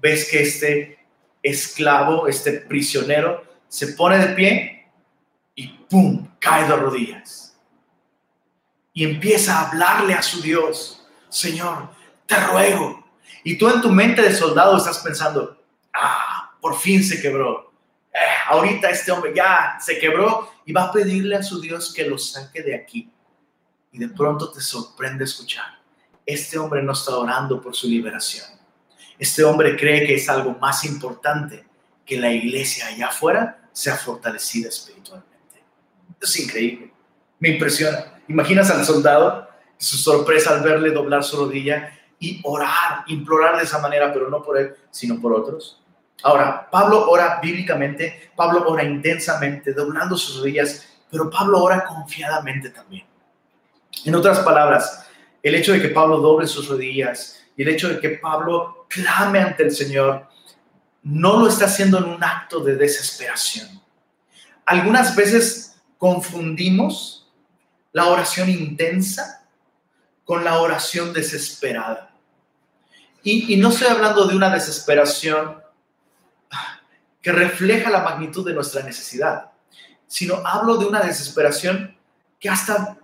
[0.00, 0.98] ves que este
[1.42, 4.92] esclavo, este prisionero, se pone de pie
[5.54, 6.28] y ¡pum!
[6.38, 7.58] cae de rodillas.
[8.92, 11.88] Y empieza a hablarle a su Dios, Señor,
[12.26, 13.04] te ruego.
[13.44, 15.58] Y tú en tu mente de soldado estás pensando,
[15.94, 17.71] ah, por fin se quebró.
[18.12, 22.06] Eh, ahorita este hombre ya se quebró y va a pedirle a su Dios que
[22.06, 23.10] lo saque de aquí.
[23.90, 25.78] Y de pronto te sorprende escuchar,
[26.24, 28.46] este hombre no está orando por su liberación.
[29.18, 31.64] Este hombre cree que es algo más importante
[32.04, 35.62] que la iglesia allá afuera sea fortalecida espiritualmente.
[36.20, 36.92] Es increíble.
[37.38, 38.20] Me impresiona.
[38.28, 43.80] Imaginas al soldado, su sorpresa al verle doblar su rodilla y orar, implorar de esa
[43.80, 45.81] manera, pero no por él, sino por otros.
[46.22, 53.06] Ahora, Pablo ora bíblicamente, Pablo ora intensamente, doblando sus rodillas, pero Pablo ora confiadamente también.
[54.04, 55.06] En otras palabras,
[55.42, 59.40] el hecho de que Pablo doble sus rodillas y el hecho de que Pablo clame
[59.40, 60.28] ante el Señor,
[61.02, 63.68] no lo está haciendo en un acto de desesperación.
[64.64, 67.30] Algunas veces confundimos
[67.92, 69.46] la oración intensa
[70.24, 72.10] con la oración desesperada.
[73.24, 75.61] Y, no estoy hablando de una desesperación
[77.22, 79.52] que refleja la magnitud de nuestra necesidad,
[80.06, 81.96] sino hablo de una desesperación
[82.38, 82.98] que hasta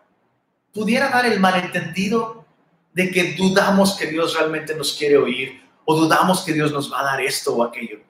[0.74, 2.44] pudiera dar el malentendido
[2.92, 7.00] de que dudamos que Dios realmente nos quiere oír o dudamos que Dios nos va
[7.00, 8.00] a dar esto o aquello.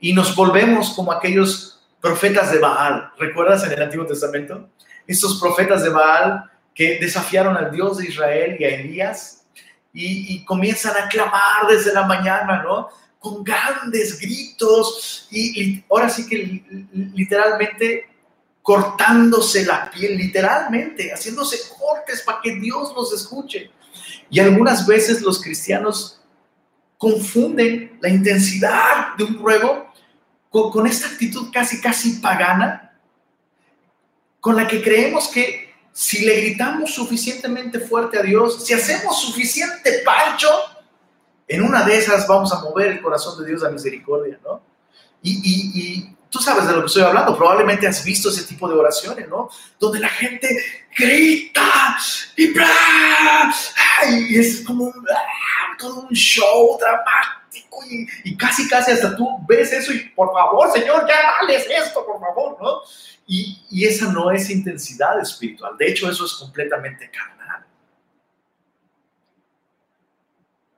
[0.00, 3.10] Y nos volvemos como aquellos profetas de Baal.
[3.18, 4.70] ¿Recuerdas en el Antiguo Testamento?
[5.06, 9.44] Estos profetas de Baal que desafiaron al Dios de Israel y a Elías
[9.92, 12.88] y, comienzan a clamar desde la mañana, ¿no?
[13.18, 16.64] Con grandes gritos y, ahora sí que
[17.14, 18.08] literalmente
[18.62, 23.70] cortándose la piel, literalmente, haciéndose cortes para que Dios los escuche.
[24.28, 26.20] Y algunas veces los cristianos
[26.98, 29.92] confunden la intensidad de un ruego
[30.50, 32.98] con, esta actitud casi, casi pagana,
[34.40, 40.02] con la que creemos que si le gritamos suficientemente fuerte a Dios, si hacemos suficiente
[40.04, 40.48] pancho,
[41.48, 44.60] en una de esas vamos a mover el corazón de Dios a misericordia, ¿no?
[45.22, 49.28] Y, tú sabes de lo que estoy hablando, probablemente has visto ese tipo de oraciones,
[49.28, 49.48] ¿no?
[49.78, 50.62] Donde la gente
[50.96, 51.96] grita
[52.36, 53.54] y, bla,
[54.08, 54.92] y es como
[55.78, 60.70] todo un show dramático y, y, casi, casi hasta tú ves eso y por favor,
[60.72, 62.80] Señor, ya dales esto, por favor, ¿no?
[63.26, 67.35] Y, y esa no es intensidad espiritual, de hecho eso es completamente carnal.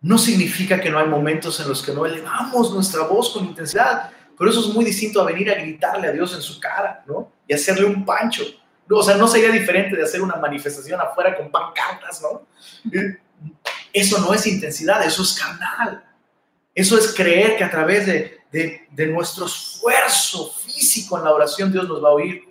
[0.01, 4.11] No significa que no hay momentos en los que no elevamos nuestra voz con intensidad,
[4.39, 7.33] pero eso es muy distinto a venir a gritarle a Dios en su cara, ¿no?
[7.47, 8.45] Y hacerle un pancho.
[8.89, 12.47] o sea, no sería diferente de hacer una manifestación afuera con pancartas, ¿no?
[13.93, 16.05] Eso no es intensidad, eso es carnal.
[16.75, 21.89] Eso es creer que a través de, de nuestro esfuerzo físico en la oración Dios
[21.89, 22.49] nos va a oír.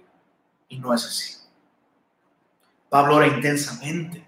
[0.68, 1.38] Y no es así.
[2.90, 4.26] Pablo ora intensamente.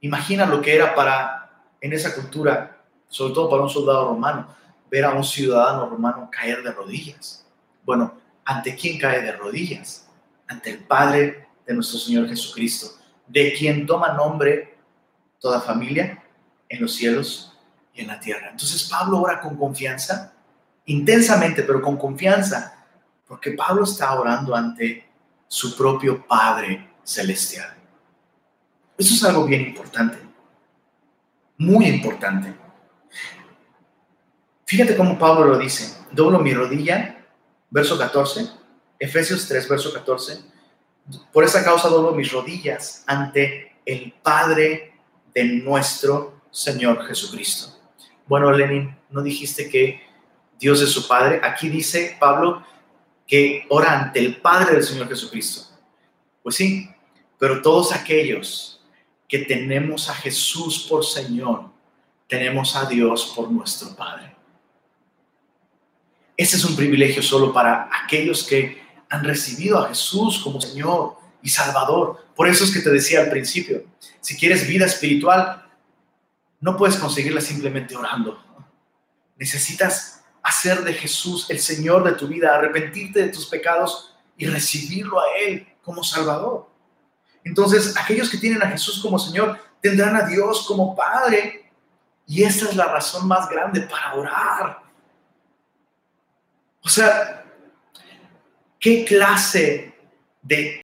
[0.00, 1.45] Imagina lo que era para,
[1.80, 4.48] en esa cultura, sobre todo para un soldado romano,
[4.90, 7.46] ver a un ciudadano romano caer de rodillas.
[7.84, 10.08] Bueno, ¿ante quién cae de rodillas?
[10.46, 12.88] Ante el Padre de nuestro Señor Jesucristo,
[13.26, 14.78] de quien toma nombre
[15.40, 16.22] toda familia
[16.68, 17.56] en los cielos
[17.92, 18.50] y en la tierra.
[18.50, 20.32] Entonces Pablo ora con confianza,
[20.86, 22.86] intensamente, pero con confianza,
[23.26, 25.08] porque Pablo está orando ante
[25.48, 27.74] su propio Padre celestial.
[28.98, 30.18] Eso es algo bien importante,
[31.58, 32.54] muy importante.
[34.66, 35.96] Fíjate cómo Pablo lo dice.
[36.10, 37.24] Doblo mi rodilla,
[37.70, 38.48] verso 14,
[38.98, 40.40] Efesios 3, verso 14.
[41.32, 44.94] Por esa causa doblo mis rodillas ante el Padre
[45.32, 47.78] de nuestro Señor Jesucristo.
[48.26, 50.02] Bueno, Lenin, ¿no dijiste que
[50.58, 51.40] Dios es su Padre?
[51.44, 52.64] Aquí dice Pablo
[53.26, 55.68] que ora ante el Padre del Señor Jesucristo.
[56.42, 56.90] Pues sí,
[57.38, 58.75] pero todos aquellos
[59.28, 61.70] que tenemos a Jesús por Señor,
[62.28, 64.34] tenemos a Dios por nuestro Padre.
[66.36, 71.48] Ese es un privilegio solo para aquellos que han recibido a Jesús como Señor y
[71.48, 72.26] Salvador.
[72.34, 73.84] Por eso es que te decía al principio,
[74.20, 75.64] si quieres vida espiritual,
[76.60, 78.42] no puedes conseguirla simplemente orando.
[79.36, 85.18] Necesitas hacer de Jesús el Señor de tu vida, arrepentirte de tus pecados y recibirlo
[85.20, 86.68] a Él como Salvador.
[87.46, 91.70] Entonces, aquellos que tienen a Jesús como Señor tendrán a Dios como Padre.
[92.26, 94.82] Y esa es la razón más grande para orar.
[96.82, 97.44] O sea,
[98.80, 99.94] ¿qué clase
[100.42, 100.82] de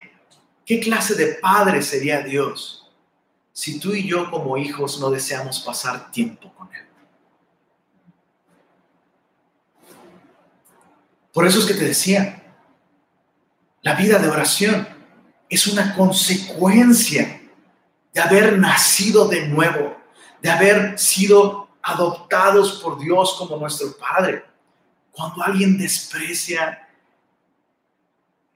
[0.64, 2.88] qué clase de padre sería Dios
[3.52, 6.86] si tú y yo como hijos no deseamos pasar tiempo con él?
[11.32, 12.54] Por eso es que te decía,
[13.80, 15.01] la vida de oración
[15.54, 17.40] es una consecuencia
[18.12, 19.96] de haber nacido de nuevo,
[20.40, 24.44] de haber sido adoptados por Dios como nuestro Padre
[25.12, 26.88] cuando alguien desprecia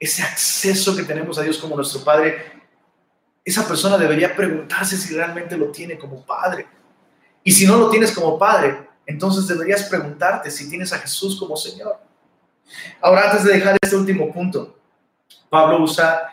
[0.00, 2.62] ese acceso que tenemos a Dios como nuestro Padre,
[3.44, 6.66] esa persona debería preguntarse si realmente lo tiene como Padre.
[7.44, 11.56] Y si no lo tienes como Padre, entonces deberías preguntarte si tienes a Jesús como
[11.56, 11.98] Señor.
[13.00, 14.78] Ahora, antes de dejar este último punto,
[15.48, 16.32] Pablo usa,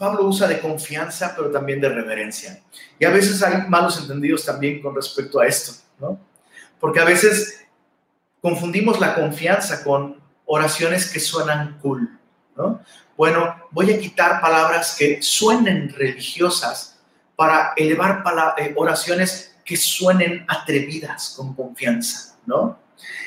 [0.00, 2.58] Pablo usa de confianza, pero también de reverencia.
[2.98, 6.18] Y a veces hay malos entendidos también con respecto a esto, ¿no?
[6.80, 7.66] Porque a veces
[8.40, 12.18] confundimos la confianza con oraciones que suenan cool,
[12.56, 12.80] ¿no?
[13.14, 16.98] Bueno, voy a quitar palabras que suenen religiosas
[17.36, 18.24] para elevar
[18.56, 22.78] eh, oraciones que suenen atrevidas con confianza, ¿no?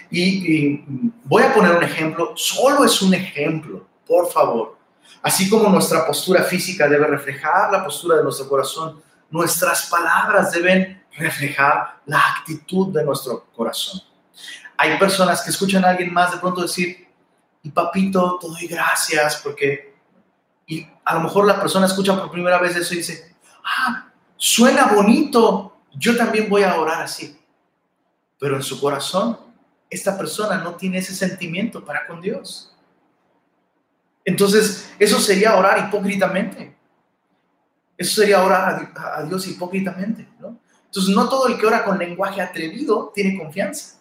[0.09, 0.83] Y,
[1.23, 4.72] voy a poner un ejemplo, solo es un ejemplo, por favor.
[5.21, 11.03] Así como nuestra postura física debe reflejar la postura de nuestro corazón, nuestras palabras deben
[11.17, 14.01] reflejar la actitud de nuestro corazón.
[14.77, 17.07] Hay personas que escuchan a alguien más de pronto decir,
[17.61, 19.93] y papito, te doy gracias porque...
[20.67, 24.07] Y a lo mejor la persona escucha por primera vez eso y dice, ah,
[24.37, 27.39] suena bonito, yo también voy a orar así.
[28.39, 29.39] Pero en su corazón,
[29.89, 32.72] esta persona no tiene ese sentimiento para con Dios.
[34.25, 36.75] Entonces, eso sería orar hipócritamente.
[37.97, 40.59] Eso sería orar a, Dios hipócritamente, ¿no?
[40.85, 43.97] Entonces, no todo el que ora con lenguaje atrevido tiene confianza.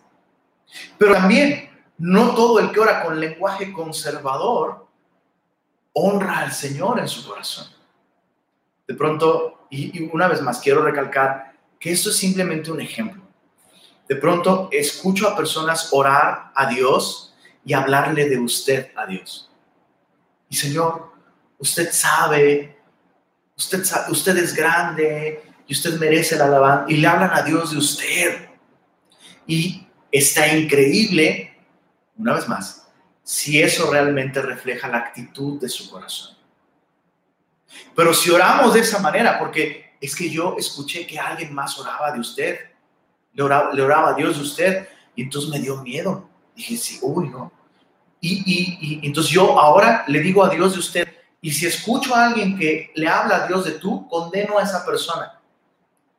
[0.98, 4.86] Pero también, no todo el que ora con lenguaje conservador
[5.92, 7.68] honra al Señor en su corazón.
[8.86, 13.22] De pronto, y, una vez más quiero recalcar que esto es simplemente un ejemplo.
[14.08, 19.51] De pronto escucho a personas orar a Dios y hablarle de usted a Dios.
[20.56, 21.12] Señor,
[21.58, 22.78] usted sabe,
[23.56, 26.84] usted, sabe, usted es grande y usted merece la alabanza.
[26.88, 28.48] Y le hablan a Dios de usted.
[29.46, 31.56] Y está increíble,
[32.16, 32.88] una vez más,
[33.22, 36.36] si eso realmente refleja la actitud de su corazón.
[37.94, 42.12] Pero si oramos de esa manera, porque es que yo escuché que alguien más oraba
[42.12, 42.58] de usted,
[43.38, 46.28] oraba, le oraba a Dios de usted, y entonces me dio miedo.
[46.54, 47.52] Dije, sí, uy, no.
[48.24, 51.08] Y, entonces yo ahora le digo a Dios de usted,
[51.40, 54.86] y si escucho a alguien que le habla a Dios de tú, condeno a esa
[54.86, 55.40] persona.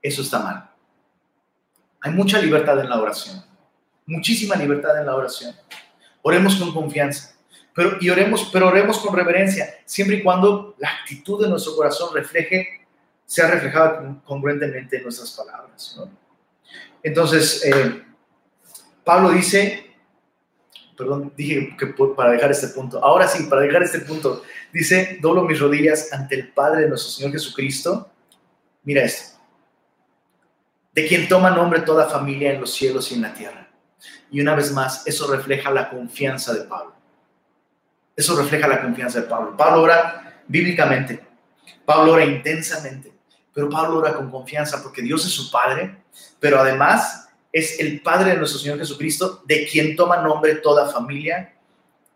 [0.02, 0.70] Eso está mal.
[2.02, 3.42] Hay mucha libertad en la oración,
[4.06, 5.56] muchísima libertad en la oración.
[6.22, 7.36] Oremos con confianza,
[7.74, 12.14] pero, y oremos, pero oremos con reverencia, siempre y cuando la actitud de nuestro corazón
[12.14, 12.86] refleje,
[13.26, 15.98] sea reflejada congruentemente en nuestras palabras.
[17.02, 18.04] Entonces, eh,
[19.06, 19.83] Pablo dice,
[20.98, 25.44] perdón, dije que para dejar este punto, ahora sí, para dejar este punto, dice, doblo
[25.44, 28.10] mis rodillas ante el Padre de nuestro Señor Jesucristo.
[28.84, 29.40] Mira esto,
[30.94, 33.70] de quien toma nombre toda familia en los cielos y en la tierra.
[34.30, 36.94] Y una vez más, eso refleja la confianza de Pablo.
[38.16, 39.58] Eso refleja la confianza de Pablo.
[39.58, 41.26] Pablo ora bíblicamente,
[41.86, 43.12] Pablo ora intensamente,
[43.54, 46.04] pero Pablo ora con confianza porque Dios es su Padre,
[46.40, 47.23] pero además
[47.54, 51.54] es el Padre de nuestro Señor Jesucristo, de quien toma nombre toda familia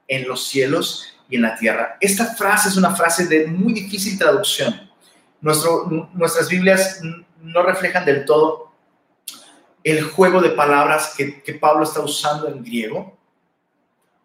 [0.07, 1.97] en los cielos y en la tierra.
[2.01, 4.89] Esta frase es una frase de muy difícil traducción.
[5.39, 7.01] Nuestro, nuestras Biblias
[7.41, 8.71] no reflejan del todo
[9.83, 13.15] el juego de palabras que, que Pablo está usando en griego.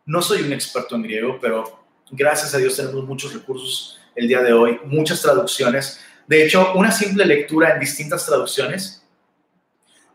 [0.06, 4.40] No soy un experto en griego, pero gracias a Dios tenemos muchos recursos el día
[4.40, 6.00] de hoy, muchas traducciones.
[6.26, 9.01] De hecho, una simple lectura en distintas traducciones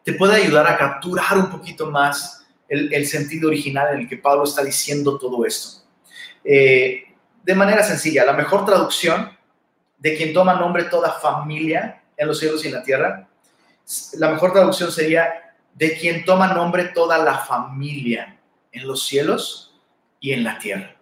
[0.07, 4.45] te puede ayudar a capturar un poquito más el, sentido original en el que Pablo
[4.45, 5.83] está diciendo todo esto.
[6.45, 9.37] Eh, de manera sencilla, la mejor traducción
[9.97, 13.27] de quien toma nombre toda familia en los cielos y en la tierra,
[14.13, 18.39] la mejor traducción sería de quien toma nombre toda la familia
[18.71, 19.77] en los cielos
[20.21, 20.95] y en la tierra.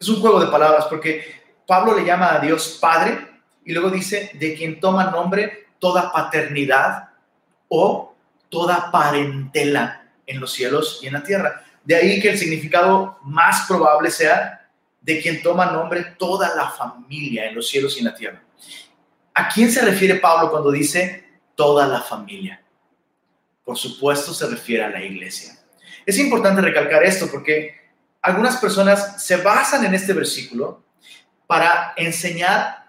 [0.00, 1.22] Es un juego de palabras porque
[1.66, 7.07] Pablo le llama a Dios Padre y luego dice de quien toma nombre toda paternidad
[7.68, 8.14] o
[8.48, 11.64] toda parentela en los cielos y en la tierra.
[11.84, 14.68] De ahí que el significado más probable sea
[15.00, 18.42] de quien toma nombre toda la familia en los cielos y en la tierra.
[19.34, 22.62] ¿A quién se refiere Pablo cuando dice toda la familia?
[23.64, 25.58] Por supuesto se refiere a la iglesia.
[26.04, 27.74] Es importante recalcar esto porque
[28.20, 30.82] algunas personas se basan en este versículo
[31.46, 32.88] para enseñar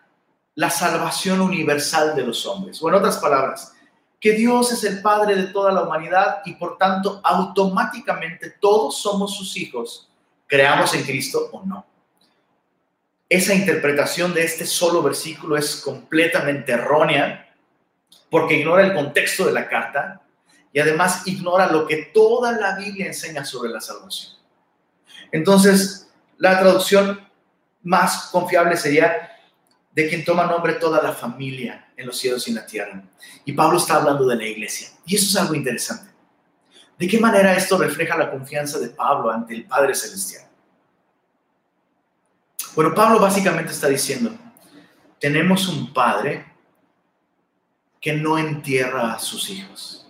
[0.56, 2.82] la salvación universal de los hombres.
[2.82, 3.74] O en otras palabras,
[4.20, 9.36] que Dios es el Padre de toda la humanidad y por tanto automáticamente todos somos
[9.36, 10.10] sus hijos,
[10.46, 11.86] creamos en Cristo o no.
[13.30, 17.54] Esa interpretación de este solo versículo es completamente errónea
[18.30, 20.22] porque ignora el contexto de la carta
[20.74, 24.34] y además ignora lo que toda la Biblia enseña sobre la salvación.
[25.32, 27.28] Entonces, la traducción
[27.84, 29.39] más confiable sería
[29.92, 33.04] de quien toma nombre toda la familia en los cielos y en la tierra.
[33.46, 34.90] Y Pablo está hablando de la iglesia.
[35.06, 36.12] Y eso es algo interesante.
[36.98, 40.44] ¿De qué manera esto refleja la confianza de Pablo ante el Padre Celestial?
[42.76, 44.32] Bueno, Pablo básicamente está diciendo,
[45.20, 46.46] tenemos un Padre
[48.00, 50.08] que no entierra a sus hijos.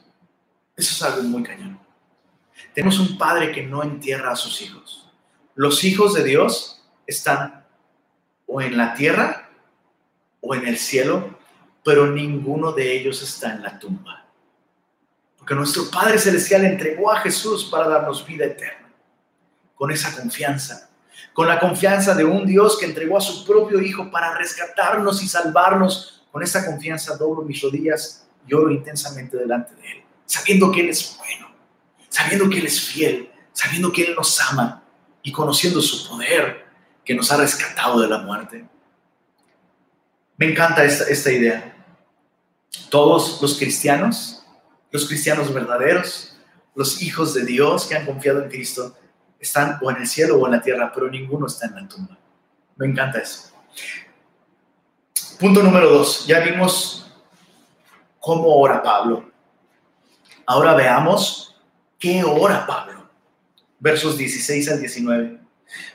[0.76, 1.80] Eso es algo muy cañón.
[2.74, 5.12] Tenemos un Padre que no entierra a sus hijos.
[5.56, 7.66] Los hijos de Dios están
[8.46, 9.49] o en la tierra
[10.42, 11.38] o en el cielo,
[11.84, 14.26] pero ninguno de ellos está en la tumba.
[15.38, 18.90] Porque nuestro Padre Celestial entregó a Jesús para darnos vida eterna.
[19.76, 20.90] Con esa confianza,
[21.34, 25.28] con la confianza de un Dios que entregó a su propio Hijo para rescatarnos y
[25.28, 30.82] salvarnos, con esa confianza doblo mis rodillas y oro intensamente delante de Él, sabiendo que
[30.82, 31.50] Él es bueno,
[32.10, 34.84] sabiendo que Él es fiel, sabiendo que Él nos ama
[35.24, 36.66] y conociendo su poder
[37.04, 38.66] que nos ha rescatado de la muerte.
[40.40, 41.76] Me encanta esta, idea.
[42.90, 44.42] Todos los cristianos,
[44.90, 46.38] los cristianos verdaderos,
[46.76, 48.98] los hijos de Dios que han confiado en Cristo,
[49.38, 52.18] están o en el cielo o en la tierra, pero ninguno está en la tumba.
[52.78, 53.52] Me encanta eso.
[55.38, 56.26] Punto número dos.
[56.26, 57.12] Ya vimos
[58.22, 59.30] cómo ora Pablo.
[60.46, 61.62] Ahora veamos
[62.00, 63.10] qué ora Pablo.
[63.78, 65.38] Versos 16 al 19.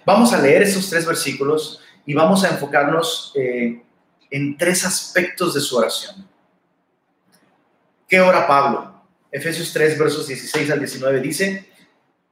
[0.04, 3.83] Vamos a leer esos tres versículos y vamos a enfocarnos eh,
[4.34, 6.28] en tres aspectos de su oración.
[8.08, 9.00] ¿Qué ora Pablo?
[9.30, 11.70] Efesios 3, versos 16 al 19 dice,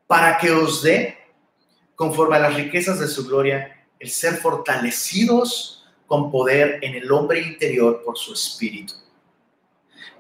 [0.08, 1.16] para que os dé,
[1.94, 7.40] conforme a las riquezas de su gloria, el ser fortalecidos con poder en el hombre
[7.40, 8.94] interior por su espíritu,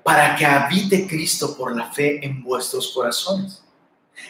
[0.04, 3.60] para que habite Cristo por la fe en vuestros corazones,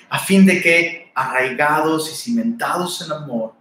[0.09, 3.53] a fin de que, arraigados y cimentados en amor,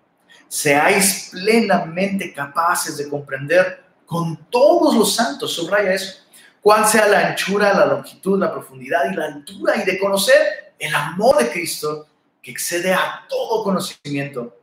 [0.51, 3.80] seáis plenamente capaces de comprender
[4.11, 6.19] con todos los santos, subraya eso,
[6.59, 10.93] cuál sea la anchura, la longitud, la profundidad y la altura, y de conocer el
[10.93, 12.07] amor de Cristo
[12.41, 14.59] que excede a todo conocimiento,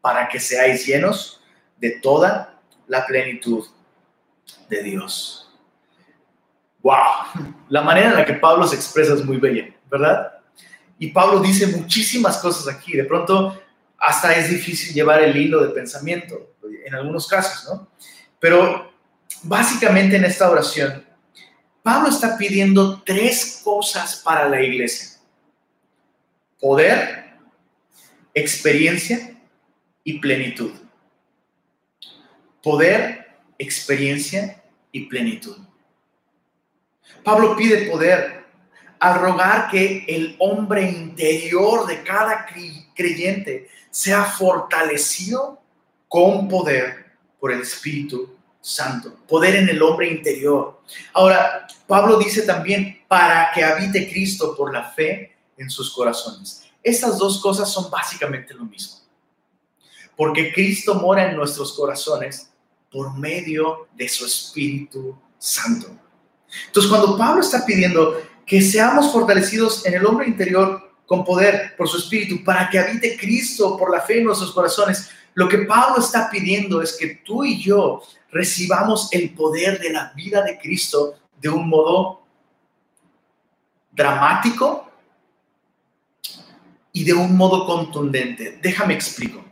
[0.00, 1.42] para que seáis llenos
[1.78, 3.66] de toda la plenitud
[4.68, 5.50] de Dios.
[6.80, 7.56] ¡Wow!
[7.70, 10.32] La manera en la que Pablo se expresa es muy bella, ¿verdad?
[11.00, 12.96] Y Pablo dice muchísimas cosas aquí.
[12.96, 13.60] De pronto,
[13.98, 17.88] hasta es difícil llevar el hilo de pensamiento, en algunos casos, ¿no?
[18.38, 18.91] Pero
[19.42, 21.04] básicamente en esta oración,
[21.82, 25.18] Pablo está pidiendo tres cosas para la iglesia.
[26.60, 27.34] Poder,
[28.34, 29.36] experiencia
[30.04, 30.72] y plenitud.
[32.62, 34.62] Poder, experiencia
[34.92, 35.56] y plenitud.
[37.24, 38.44] Pablo pide poder
[39.00, 42.46] al rogar que el hombre interior de cada
[42.94, 45.60] creyente sea fortalecido
[46.06, 50.80] con poder por el Espíritu Santo, poder en el hombre interior.
[51.12, 56.62] Ahora, Pablo dice también, para que habite Cristo por la fe en sus corazones.
[56.82, 59.00] Estas dos cosas son básicamente lo mismo.
[60.16, 62.50] Porque Cristo mora en nuestros corazones
[62.90, 65.88] por medio de su Espíritu Santo.
[66.66, 71.88] Entonces, cuando Pablo está pidiendo que seamos fortalecidos en el hombre interior con poder por
[71.88, 76.02] su Espíritu, para que habite Cristo por la fe en nuestros corazones, lo que Pablo
[76.02, 78.02] está pidiendo es que tú y yo
[78.32, 82.22] recibamos el poder de la vida de Cristo de un modo
[83.92, 84.90] dramático
[86.92, 88.58] y de un modo contundente.
[88.62, 89.44] Déjame explico.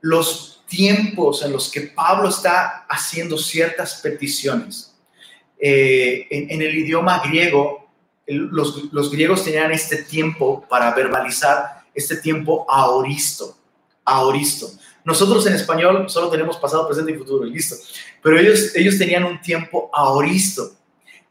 [0.00, 4.94] Los tiempos en los que Pablo está haciendo ciertas peticiones,
[5.58, 7.88] eh, en, el idioma griego,
[8.26, 13.56] los, los, griegos tenían este tiempo para verbalizar, este tiempo aoristo,
[14.04, 14.70] aoristo.
[15.08, 17.76] Nosotros en español solo tenemos pasado, presente y futuro, listo.
[18.22, 20.72] Pero ellos, ellos tenían un tiempo aoristo,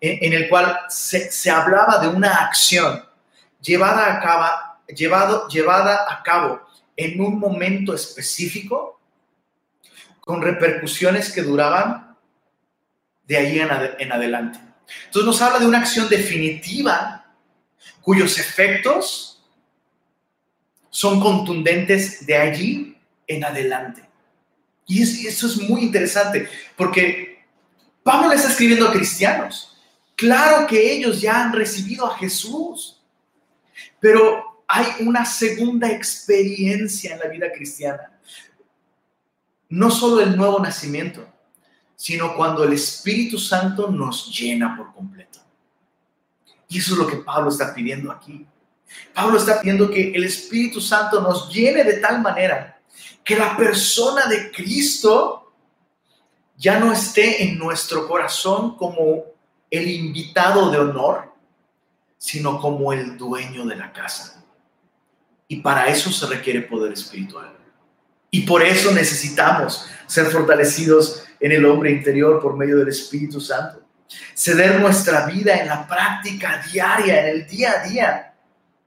[0.01, 3.03] en, en el cual se, se hablaba de una acción
[3.61, 6.59] llevada a cabo llevado, llevada a cabo
[6.95, 8.99] en un momento específico,
[10.21, 12.17] con repercusiones que duraban
[13.28, 13.69] de ahí en,
[13.99, 14.59] en adelante.
[15.05, 17.28] Entonces nos habla de una acción definitiva
[18.01, 19.43] cuyos efectos
[20.89, 22.97] son contundentes de allí
[23.28, 24.07] en adelante.
[24.86, 27.45] Y eso es muy interesante, porque
[28.03, 29.78] Pablo le está escribiendo a cristianos.
[30.15, 33.03] Claro que ellos ya han recibido a Jesús,
[33.99, 38.11] pero hay una segunda experiencia en la vida cristiana.
[39.69, 41.28] No solo el nuevo nacimiento,
[41.97, 45.39] sino cuando el Espíritu Santo nos llena por completo.
[46.69, 48.45] Y eso es lo que Pablo está pidiendo aquí.
[49.13, 52.76] Pablo está pidiendo que el Espíritu Santo nos llene de tal manera
[53.28, 55.51] que la persona de Cristo
[56.55, 59.25] ya no esté en nuestro corazón como
[59.69, 61.34] el invitado de honor,
[62.17, 64.41] sino como el dueño de la casa.
[65.45, 67.53] Y para eso se requiere poder espiritual.
[68.32, 73.82] Y por eso necesitamos ser fortalecidos en el hombre interior por medio del Espíritu Santo.
[74.34, 78.34] Ceder nuestra vida en la práctica diaria, en el día a día,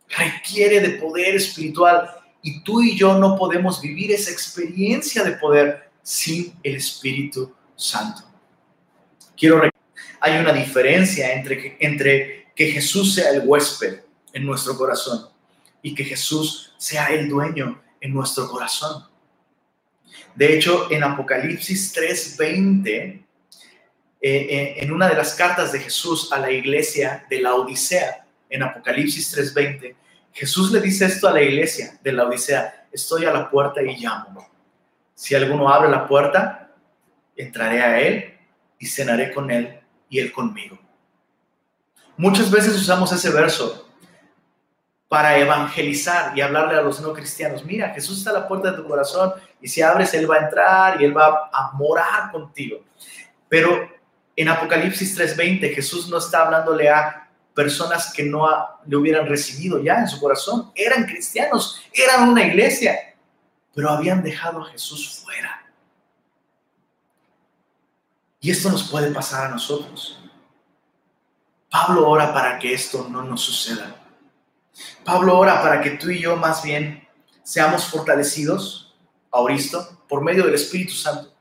[0.09, 2.20] requiere de poder espiritual.
[2.43, 8.23] Y tú y yo no podemos vivir esa experiencia de poder sin el Espíritu Santo.
[9.37, 9.63] Quiero
[10.21, 14.01] hay una diferencia entre, que Jesús sea el huésped
[14.33, 15.29] en nuestro corazón
[15.83, 19.05] y que Jesús sea el dueño en nuestro corazón.
[20.35, 23.23] De hecho, en Apocalipsis 3:20, eh,
[24.23, 28.63] eh, en una de las cartas de Jesús a la iglesia de la Odisea, en
[28.63, 29.97] Apocalipsis 3:20,
[30.33, 33.97] Jesús le dice esto a la iglesia de la Odisea, estoy a la puerta y
[33.97, 34.49] llamo.
[35.15, 36.71] Si alguno abre la puerta,
[37.37, 38.39] entraré a él
[38.79, 40.79] y cenaré con él y él conmigo.
[42.17, 43.89] Muchas veces usamos ese verso
[45.09, 47.65] para evangelizar y hablarle a los no cristianos.
[47.65, 50.45] Mira, Jesús está a la puerta de tu corazón y si abres, Él va a
[50.45, 52.85] entrar y Él va a morar contigo.
[53.49, 53.91] Pero
[54.37, 58.47] en Apocalipsis 3:20 Jesús no está hablándole a personas que no
[58.87, 60.73] le hubieran recibido ya en su corazón.
[60.75, 63.17] Eran cristianos, eran una iglesia,
[63.75, 65.67] pero habían dejado a Jesús fuera.
[68.41, 70.19] Y esto nos puede pasar a nosotros.
[71.71, 73.95] Pablo ora para que esto no nos suceda.
[75.05, 77.07] Pablo ora para que tú y yo más bien
[77.43, 78.97] seamos fortalecidos
[79.31, 81.33] a Oristo por medio del Espíritu Santo.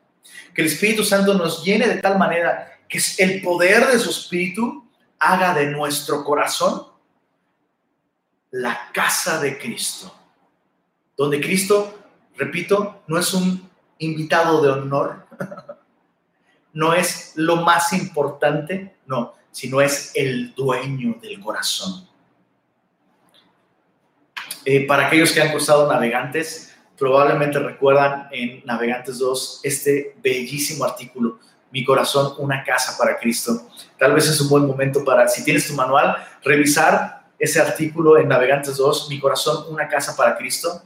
[0.53, 4.88] Que el Espíritu Santo nos llene de tal manera que el poder de su Espíritu
[5.19, 6.87] haga de nuestro corazón
[8.51, 10.13] la casa de Cristo.
[11.15, 11.99] Donde Cristo,
[12.35, 15.25] repito, no es un invitado de honor,
[16.73, 22.07] no es lo más importante, no, sino es el dueño del corazón.
[24.65, 31.39] Eh, para aquellos que han cruzado navegantes, probablemente recuerdan en Navegantes 2 este bellísimo artículo,
[31.71, 33.69] Mi corazón, una casa para Cristo.
[33.97, 38.27] Tal vez es un buen momento para, si tienes tu manual, revisar ese artículo en
[38.27, 40.83] Navegantes 2, Mi corazón, una casa para Cristo.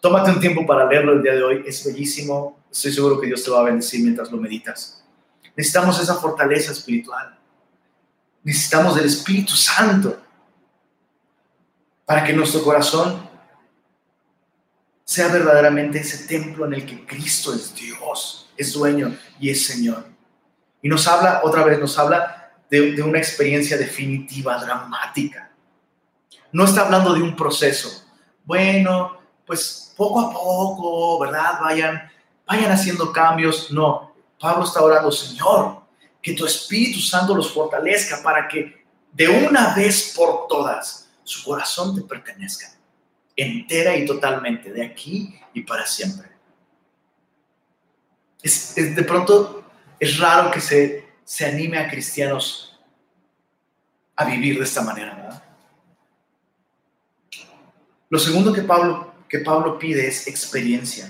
[0.00, 3.44] Tómate un tiempo para leerlo el día de hoy, es bellísimo, estoy seguro que Dios
[3.44, 5.04] te va a bendecir mientras lo meditas.
[5.56, 7.38] Necesitamos esa fortaleza espiritual.
[8.42, 10.20] Necesitamos del Espíritu Santo
[12.04, 13.30] para que nuestro corazón
[15.04, 20.11] sea verdaderamente ese templo en el que Cristo es Dios, es dueño y es Señor.
[20.82, 25.50] Y nos habla, otra vez, nos habla de, una experiencia definitiva, dramática.
[26.50, 28.04] No está hablando de un proceso.
[28.44, 31.60] Bueno, pues poco a poco, ¿verdad?
[31.60, 32.10] Vayan,
[32.46, 33.70] vayan haciendo cambios.
[33.70, 35.82] No, Pablo está orando, Señor,
[36.20, 41.94] que tu Espíritu Santo los fortalezca para que de una vez por todas su corazón
[41.94, 42.74] te pertenezca,
[43.36, 46.28] entera y totalmente, de aquí y para siempre.
[48.42, 49.61] Es, de pronto
[50.02, 52.76] es raro que se, se anime a cristianos
[54.16, 55.40] a vivir de esta manera.
[58.08, 61.08] Lo segundo que Pablo, que Pablo pide es experiencia,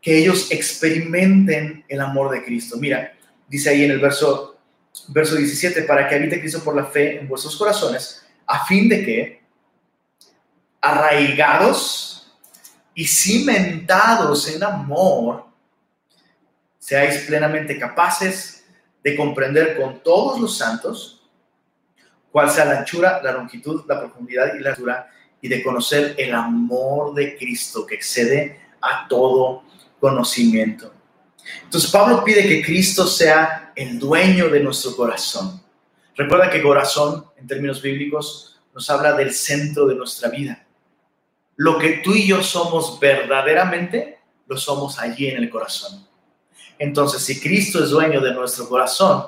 [0.00, 2.76] que ellos experimenten el amor de Cristo.
[2.76, 3.12] Mira,
[3.48, 4.60] dice ahí en el verso,
[5.08, 9.04] verso 17, para que habite Cristo por la fe en vuestros corazones, a fin de
[9.04, 9.42] que,
[10.80, 12.32] arraigados
[12.94, 15.49] y cimentados en amor,
[16.90, 18.64] seáis plenamente capaces
[19.04, 21.22] de comprender con todos los santos
[22.32, 25.08] cuál sea la anchura, la longitud, la profundidad y la altura,
[25.40, 29.62] y de conocer el amor de Cristo que excede a todo
[30.00, 30.92] conocimiento.
[31.62, 35.62] Entonces Pablo pide que Cristo sea el dueño de nuestro corazón.
[36.16, 40.66] Recuerda que corazón, en términos bíblicos, nos habla del centro de nuestra vida.
[41.54, 44.18] Lo que tú y yo somos verdaderamente,
[44.48, 46.09] lo somos allí en el corazón.
[46.80, 49.26] Entonces, si Cristo es dueño de nuestro corazón,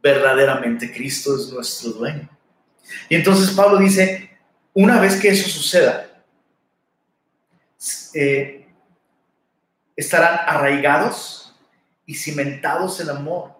[0.00, 2.28] verdaderamente Cristo es nuestro dueño.
[3.08, 4.30] Y entonces Pablo dice,
[4.72, 6.08] una vez que eso suceda,
[8.14, 8.68] eh,
[9.96, 11.54] estarán arraigados
[12.04, 13.56] y cimentados en amor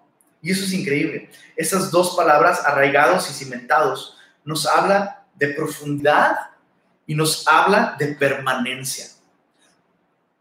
[0.47, 1.29] y eso es increíble.
[1.57, 6.37] Esas dos palabras, arraigados y cimentados, nos habla de profundidad
[7.07, 9.07] y nos habla de permanencia.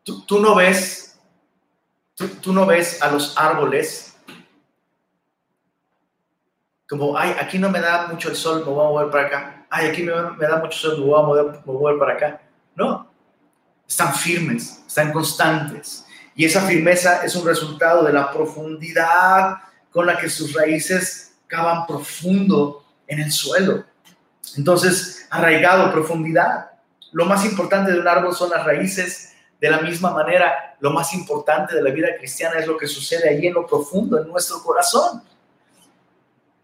[0.03, 1.04] Tú, no ves,
[2.15, 4.15] tú, no ves a los árboles
[6.87, 9.65] como, ay, aquí no me da mucho el sol, me voy a mover para acá.
[9.69, 12.41] Ay, aquí me, da mucho sol, me me voy a mover para acá.
[12.75, 13.11] No,
[13.87, 16.05] están firmes, están constantes.
[16.35, 19.57] Y esa firmeza es un resultado de la profundidad
[19.89, 23.85] con la que sus raíces cavan profundo en el suelo.
[24.57, 26.71] Entonces, arraigado, profundidad.
[27.13, 29.34] Lo más importante de un árbol son las raíces.
[29.65, 33.27] De la misma manera, lo más importante de la vida cristiana es lo que sucede
[33.27, 35.23] allí en lo profundo, en nuestro corazón.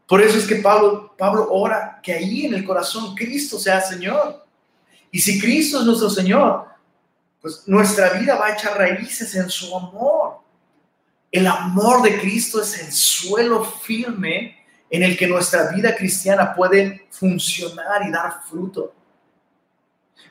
[0.07, 4.45] Por eso es que Pablo, Pablo ora que ahí en el corazón Cristo sea Señor.
[5.09, 6.67] Y si Cristo es nuestro Señor,
[7.41, 10.41] pues nuestra vida va a echar raíces en su amor.
[11.31, 17.07] El amor de Cristo es el suelo firme en el que nuestra vida cristiana puede
[17.09, 18.93] funcionar y dar fruto.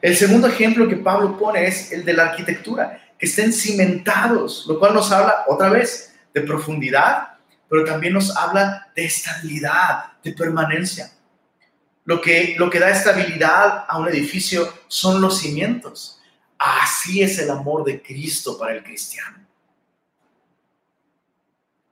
[0.02, 4.78] El segundo ejemplo que Pablo pone es el de la arquitectura, que estén cimentados, lo
[4.78, 7.34] cual nos habla otra vez de profundidad,
[7.68, 11.12] pero también nos habla de estabilidad, de permanencia.
[12.04, 16.18] Lo que, lo que da estabilidad a un edificio son los cimientos.
[16.58, 19.38] Así es el amor de Cristo para el cristiano.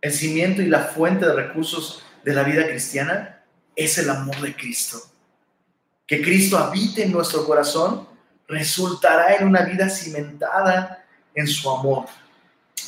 [0.00, 3.44] El cimiento y la fuente de recursos de la vida cristiana
[3.76, 4.98] es el amor de Cristo.
[6.08, 8.08] Que Cristo habite en nuestro corazón
[8.48, 11.04] resultará en una vida cimentada
[11.34, 12.06] en su amor.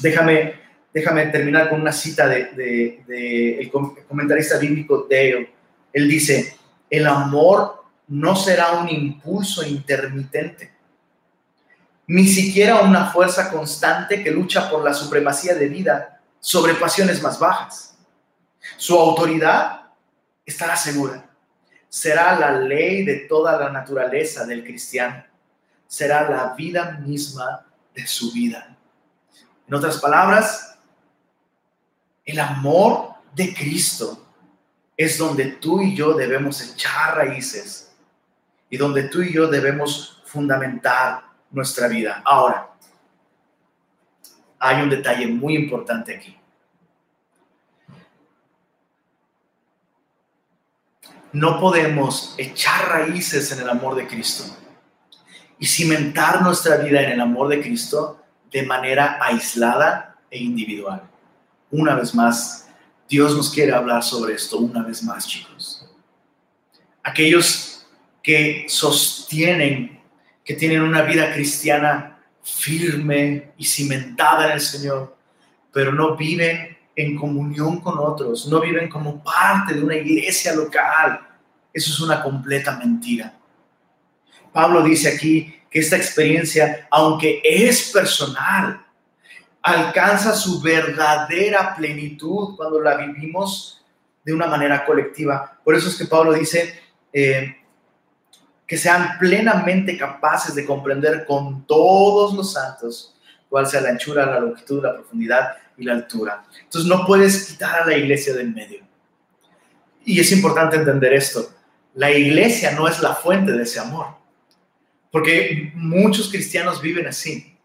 [0.00, 0.54] Déjame,
[0.92, 5.46] déjame terminar con una cita del de, el comentarista bíblico Deo.
[5.92, 6.56] Él dice,
[6.88, 10.72] el amor no será un impulso intermitente,
[12.06, 17.38] ni siquiera una fuerza constante que lucha por la supremacía de vida sobre pasiones más
[17.38, 17.96] bajas.
[18.76, 19.82] Su autoridad
[20.44, 21.30] estará segura.
[21.91, 25.24] Será la ley de toda la naturaleza del cristiano.
[25.86, 28.76] Será la vida misma de su vida.
[29.66, 30.78] En otras palabras,
[32.24, 34.24] el amor de Cristo
[34.97, 37.93] es donde tú y yo debemos echar raíces
[38.68, 42.22] y donde tú y yo debemos fundamentar nuestra vida.
[42.24, 42.70] Ahora,
[44.61, 46.39] hay un detalle muy importante aquí.
[51.33, 54.45] No podemos echar raíces en el amor de Cristo
[55.59, 61.03] y cimentar nuestra vida en el amor de Cristo de manera aislada e individual.
[61.70, 62.68] Una vez más,
[63.09, 65.89] Dios nos quiere hablar sobre esto una vez más, chicos.
[67.03, 67.87] Aquellos
[68.22, 70.01] que sostienen
[70.45, 75.16] que tienen una vida cristiana firme y cimentada en el Señor,
[75.72, 81.20] pero no viven en comunión con otros, no viven como parte de una iglesia local.
[81.72, 83.34] Eso es una completa mentira.
[84.53, 88.84] Pablo dice aquí que esta experiencia, aunque es personal,
[89.62, 93.84] alcanza su verdadera plenitud cuando la vivimos
[94.24, 95.59] de una manera colectiva.
[95.64, 96.80] Por eso es que Pablo dice
[97.12, 97.57] eh,
[98.66, 103.16] que sean plenamente capaces de comprender con todos los santos
[103.48, 106.45] cuál sea la anchura, la longitud, la profundidad y la altura.
[106.62, 108.87] Entonces no puedes quitar a la iglesia del medio.
[110.05, 111.51] Y es importante entender esto.
[111.95, 114.07] La iglesia no es la fuente de ese amor.
[115.11, 117.57] Porque muchos cristianos viven así,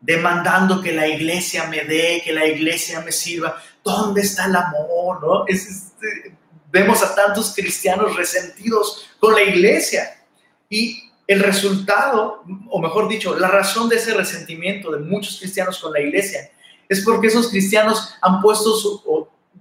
[0.00, 3.62] demandando que la iglesia me dé, que la iglesia me sirva.
[3.82, 5.22] ¿Dónde está el amor?
[5.22, 5.46] ¿no?
[5.46, 6.36] Este,
[6.70, 10.24] vemos a tantos cristianos resentidos con la iglesia.
[10.68, 15.92] Y el resultado, o mejor dicho, la razón de ese resentimiento de muchos cristianos con
[15.92, 16.50] la iglesia
[16.92, 18.76] es porque esos cristianos han puesto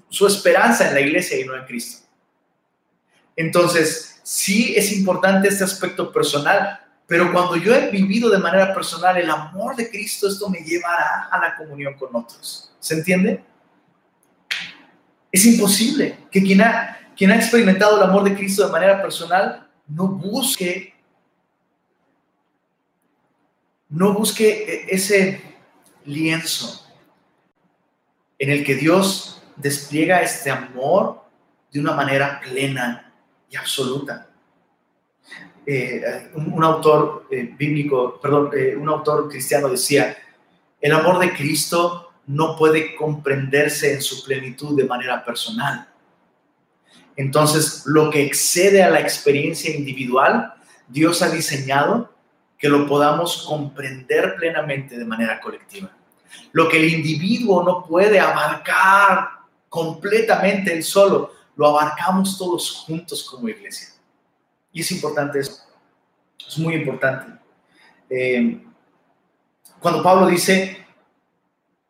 [0.09, 2.05] su, esperanza en la iglesia y no en Cristo.
[3.35, 9.17] Entonces, sí es importante este aspecto personal, pero cuando yo he vivido de manera personal
[9.17, 12.73] el amor de Cristo, esto me llevará a la comunión con otros.
[12.79, 13.43] ¿Se entiende?
[15.31, 19.69] Es imposible que quien ha, quien ha experimentado el amor de Cristo de manera personal
[19.87, 20.93] no busque,
[23.87, 25.41] no busque ese
[26.05, 26.90] lienzo
[28.41, 31.21] en el que Dios despliega este amor
[31.71, 33.13] de una manera plena
[33.47, 34.29] y absoluta.
[35.63, 40.17] Eh, un, autor eh, bíblico, perdón, eh, un autor cristiano decía,
[40.81, 45.87] el amor de Cristo no puede comprenderse en su plenitud de manera personal.
[47.15, 50.55] Entonces, lo que excede a la experiencia individual,
[50.87, 52.11] Dios ha diseñado
[52.57, 55.91] que lo podamos comprender plenamente de manera colectiva.
[56.51, 59.29] Lo que el individuo no puede abarcar
[59.69, 63.89] completamente él solo, lo abarcamos todos juntos como iglesia.
[64.71, 65.61] Y es importante eso.
[66.47, 67.39] Es muy importante.
[68.09, 68.61] Eh,
[69.79, 70.85] cuando Pablo dice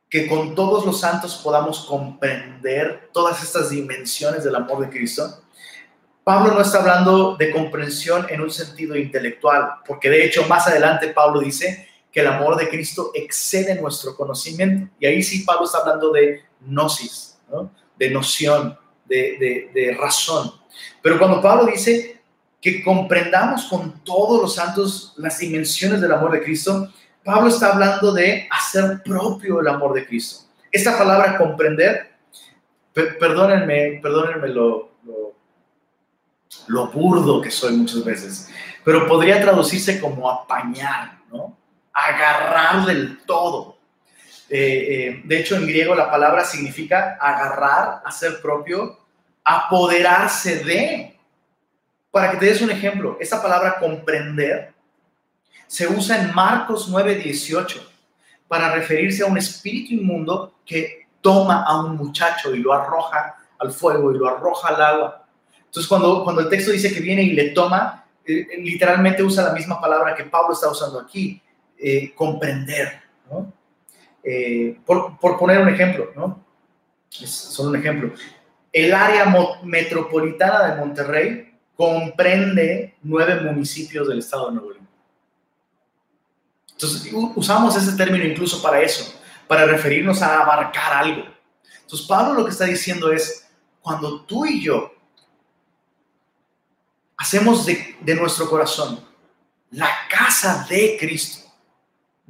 [0.09, 5.41] que con todos los santos podamos comprender todas estas dimensiones del amor de Cristo,
[6.23, 11.07] Pablo no está hablando de comprensión en un sentido intelectual, porque de hecho más adelante
[11.07, 14.91] Pablo dice que el amor de Cristo excede nuestro conocimiento.
[14.99, 17.39] Y ahí sí Pablo está hablando de gnosis,
[17.97, 20.53] de noción, de, razón.
[21.01, 22.21] Pero cuando Pablo dice
[22.61, 26.91] que comprendamos con todos los santos las dimensiones del amor de Cristo,
[27.23, 30.45] Pablo está hablando de hacer propio el amor de Cristo.
[30.71, 32.11] Esta palabra comprender,
[32.93, 35.35] perdónenme, perdónenme lo, lo,
[36.67, 38.49] lo, burdo que soy muchas veces,
[38.83, 41.60] pero podría traducirse como apañar, ¿no?
[41.93, 43.77] Agarrar del todo.
[44.49, 48.99] Eh, eh, de hecho, en griego la palabra significa agarrar, hacer propio,
[49.43, 51.19] apoderarse de.
[52.11, 54.73] Para que te des un ejemplo, esta palabra comprender
[55.71, 57.81] se usa en Marcos 9:18
[58.45, 63.71] para referirse a un espíritu inmundo que toma a un muchacho y lo arroja al
[63.71, 65.25] fuego y lo arroja al agua.
[65.57, 69.53] Entonces, cuando, cuando el texto dice que viene y le toma, eh, literalmente usa la
[69.53, 71.41] misma palabra que Pablo está usando aquí,
[72.15, 73.01] comprender.
[73.29, 73.53] ¿no?
[74.23, 76.45] Eh, por, poner un ejemplo, ¿no?
[77.19, 78.13] Es solo un ejemplo.
[78.71, 79.25] El área
[79.63, 84.87] metropolitana de Monterrey comprende nueve municipios del estado de Nuevo León.
[86.71, 89.13] Entonces, usamos ese término incluso para eso,
[89.47, 91.25] para referirnos a abarcar algo.
[91.81, 93.47] Entonces, Pablo lo que está diciendo es,
[93.81, 94.93] cuando tú y yo
[97.17, 99.03] hacemos de nuestro corazón
[99.71, 101.50] la casa de Cristo,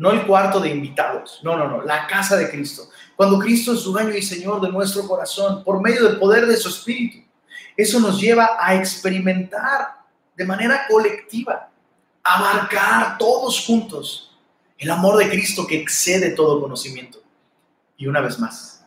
[0.02, 2.90] no el cuarto de invitados, no, no, no, la casa de Cristo.
[3.16, 6.70] Cuando Cristo es dueño y Señor de nuestro corazón, por medio del poder de su
[6.70, 7.20] Espíritu,
[7.78, 10.00] eso nos lleva a experimentar
[10.36, 11.70] de manera colectiva,
[12.24, 14.28] abarcar todos juntos
[14.80, 17.20] El amor de Cristo que excede todo conocimiento.
[17.96, 18.84] Y una vez más,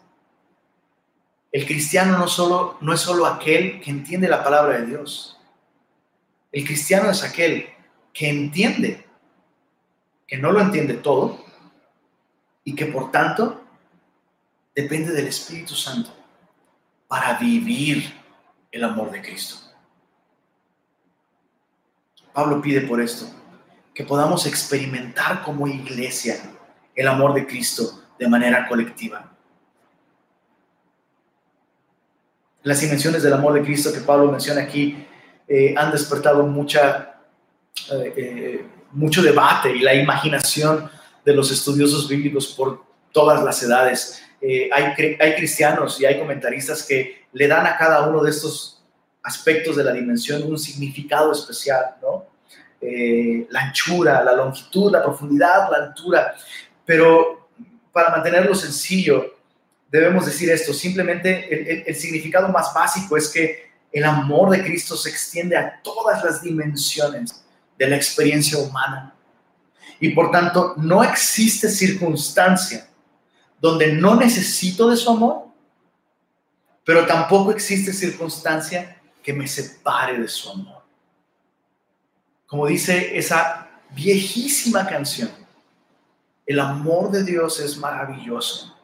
[1.52, 5.38] el cristiano no, solo, no es solo aquel que entiende la palabra de Dios.
[6.50, 7.68] El cristiano es aquel
[8.12, 9.03] que entiende,
[10.26, 11.44] que no lo entiende todo
[12.64, 13.62] y que por tanto
[14.74, 16.10] depende del Espíritu Santo
[17.06, 18.12] para vivir
[18.72, 19.56] el amor de Cristo.
[22.32, 23.26] Pablo pide por esto,
[23.94, 26.36] que podamos experimentar como iglesia
[26.96, 29.30] el amor de Cristo de manera colectiva.
[32.62, 35.06] Las dimensiones del amor de Cristo que Pablo menciona aquí
[35.46, 37.20] eh, han despertado mucha,
[37.92, 40.90] eh, eh, mucho debate y la imaginación
[41.24, 44.22] de los estudiosos bíblicos por todas las edades.
[44.42, 48.82] hay, hay cristianos y hay comentaristas que le dan a cada uno de estos
[49.22, 52.26] aspectos de la dimensión un significado especial, ¿no?
[53.50, 56.34] la anchura, la longitud, la profundidad, la altura.
[56.84, 57.48] Pero
[57.92, 59.34] para mantenerlo sencillo,
[59.90, 65.08] debemos decir esto, simplemente el, significado más básico es que el amor de Cristo se
[65.08, 67.43] extiende a todas las dimensiones
[67.78, 69.14] de la experiencia humana.
[70.00, 72.88] Y por tanto, no existe circunstancia
[73.60, 75.46] donde no necesito de su amor,
[76.84, 80.82] pero tampoco existe circunstancia que me separe de su amor.
[82.46, 85.30] Como dice esa viejísima canción,
[86.46, 88.76] el amor de Dios es maravilloso.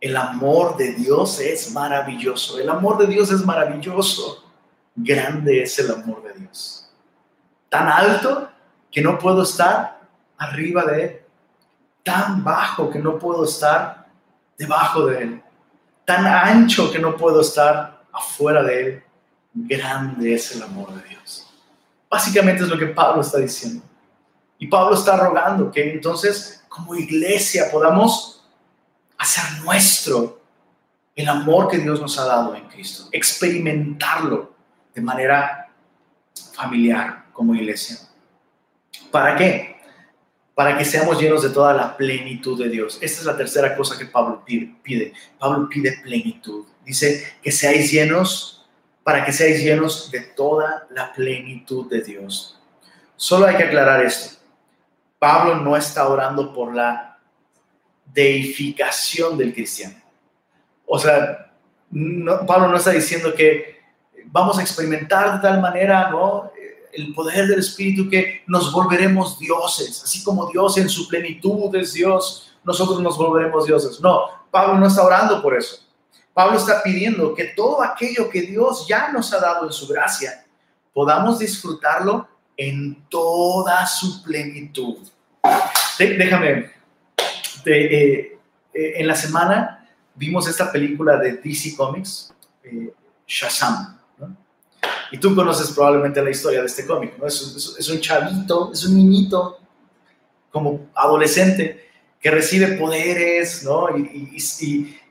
[0.00, 2.58] El amor de Dios es maravilloso.
[2.58, 4.50] El amor de Dios es maravilloso.
[4.96, 6.79] Grande es el amor de Dios.
[7.70, 8.50] Tan alto
[8.90, 10.00] que no puedo estar
[10.36, 11.20] arriba de Él.
[12.02, 14.06] Tan bajo que no puedo estar
[14.58, 15.42] debajo de Él.
[16.04, 19.04] Tan ancho que no puedo estar afuera de Él.
[19.54, 21.48] Grande es el amor de Dios.
[22.10, 23.84] Básicamente es lo que Pablo está diciendo.
[24.58, 28.44] Y Pablo está rogando que entonces como iglesia podamos
[29.16, 30.40] hacer nuestro
[31.14, 34.54] el amor que Dios nos ha dado en Cristo, experimentarlo
[34.94, 35.68] de manera
[36.52, 37.96] familiar como iglesia.
[39.10, 39.76] ¿Para qué?
[40.54, 42.98] Para que seamos llenos de toda la plenitud de Dios.
[43.00, 45.14] Esta es la tercera cosa que Pablo pide.
[45.38, 46.66] Pablo pide plenitud.
[46.84, 48.68] Dice que seáis llenos,
[49.02, 52.60] para que seáis llenos de toda la plenitud de Dios.
[53.16, 54.38] Solo hay que aclarar esto.
[55.18, 57.18] Pablo no está orando por la
[58.04, 59.96] deificación del cristiano.
[60.84, 61.54] O sea,
[62.46, 63.80] Pablo no está diciendo que
[64.26, 66.49] vamos a experimentar de tal manera, ¿no?
[66.92, 71.92] El poder del Espíritu que nos volveremos dioses, así como Dios en su plenitud es
[71.92, 74.00] Dios, nosotros nos volveremos dioses.
[74.00, 75.78] No, Pablo no está orando por eso.
[76.34, 80.44] Pablo está pidiendo que todo aquello que Dios ya nos ha dado en su gracia,
[80.92, 84.98] podamos disfrutarlo en toda su plenitud.
[85.98, 86.70] déjame,
[87.66, 88.38] eh,
[88.74, 92.32] eh, en la semana vimos esta película de DC Comics,
[92.62, 92.92] eh,
[93.26, 93.99] Shazam.
[95.12, 97.26] Y tú conoces probablemente la historia de este cómic, ¿no?
[97.26, 99.58] Es, un chavito, es un niñito,
[100.50, 101.88] como adolescente,
[102.20, 103.88] que recibe poderes, ¿no?
[103.96, 104.38] Y,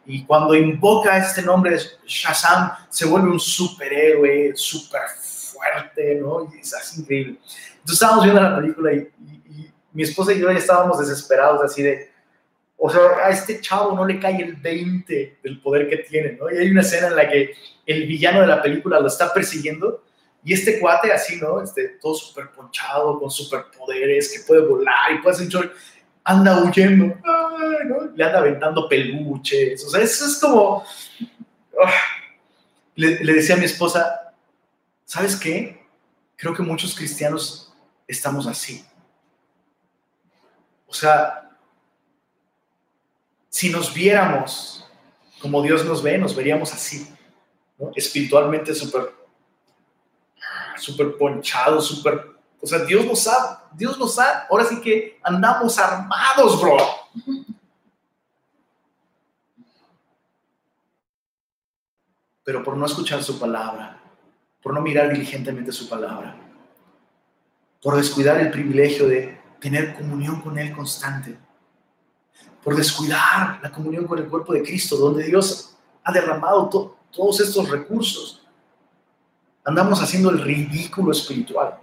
[0.05, 6.51] y cuando invoca este nombre, Shazam, se vuelve un superhéroe, súper fuerte, ¿no?
[6.51, 7.37] Y es así increíble.
[7.73, 9.07] Entonces estábamos viendo la película y,
[9.91, 12.11] mi esposa y yo ya estábamos desesperados, así de,
[12.81, 16.49] o sea, a este chavo no le cae el 20 del poder que tiene, ¿no?
[16.49, 17.53] Y hay una escena en la que
[17.85, 20.01] el villano de la película lo está persiguiendo
[20.45, 21.61] y este cuate así, ¿no?
[21.61, 25.71] Este, todo súper ponchado, con superpoderes, que puede volar y puede hacer un
[26.23, 27.17] anda huyendo,
[27.85, 28.11] ¿no?
[28.15, 30.85] Le anda aventando peluches, o sea, eso es como...
[31.83, 31.91] Ah,
[32.95, 34.33] le, le decía a mi esposa,
[35.03, 35.85] ¿sabes qué?
[36.37, 37.73] Creo que muchos cristianos
[38.07, 38.85] estamos así.
[40.87, 41.48] O sea,
[43.49, 44.85] si nos viéramos
[45.41, 47.07] como Dios nos ve, nos veríamos así,
[47.95, 49.19] espiritualmente súper
[50.79, 52.37] súper ponchados, súper...
[52.61, 56.77] O sea, Dios nos ha, Dios nos ha, ahora sí que andamos armados, bro.
[62.43, 64.01] Pero por no escuchar su palabra,
[64.61, 66.35] por no mirar diligentemente su palabra,
[67.81, 71.37] por descuidar el privilegio de tener comunión con Él constante,
[72.63, 77.69] por descuidar la comunión con el cuerpo de Cristo, donde Dios ha derramado todos estos
[77.69, 78.41] recursos.
[79.63, 81.75] Andamos haciendo el ridículo espiritual,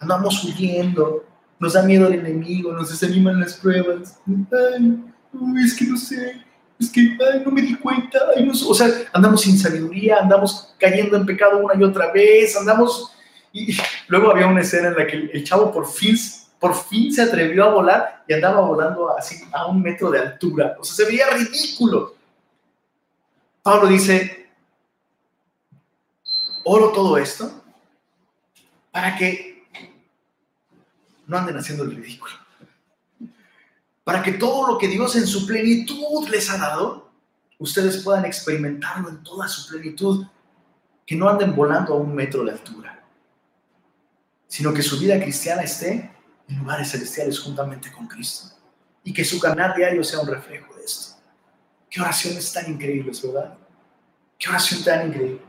[0.00, 1.24] andamos huyendo,
[1.58, 4.18] nos da miedo el enemigo, nos desaniman las pruebas.
[4.26, 5.04] Ay,
[5.64, 6.42] es que no sé,
[6.78, 7.00] es que
[7.32, 8.18] ay, no me di cuenta.
[8.68, 13.12] o sea, andamos sin sabiduría, andamos cayendo en pecado una y otra vez, andamos
[13.52, 13.76] y
[14.08, 16.16] luego había una escena en la que el, chavo por fin,
[16.62, 20.76] por fin se atrevió a volar y andaba volando así a un metro de altura.
[20.78, 22.14] O sea, se veía ridículo.
[23.64, 24.48] Pablo dice,
[26.62, 27.64] oro todo esto
[28.92, 29.66] para que
[31.26, 32.32] no anden haciendo el ridículo.
[34.04, 37.10] Para que todo lo que Dios en su plenitud les ha dado,
[37.58, 40.28] ustedes puedan experimentarlo en toda su plenitud.
[41.04, 43.04] Que no anden volando a un metro de altura,
[44.46, 46.11] sino que su vida cristiana esté
[46.52, 48.54] en lugares celestiales juntamente con Cristo.
[49.04, 51.16] Y que su canal diario sea un reflejo de esto.
[51.90, 53.54] Qué oraciones tan increíbles, ¿verdad?
[54.38, 55.40] Qué oración tan increíble.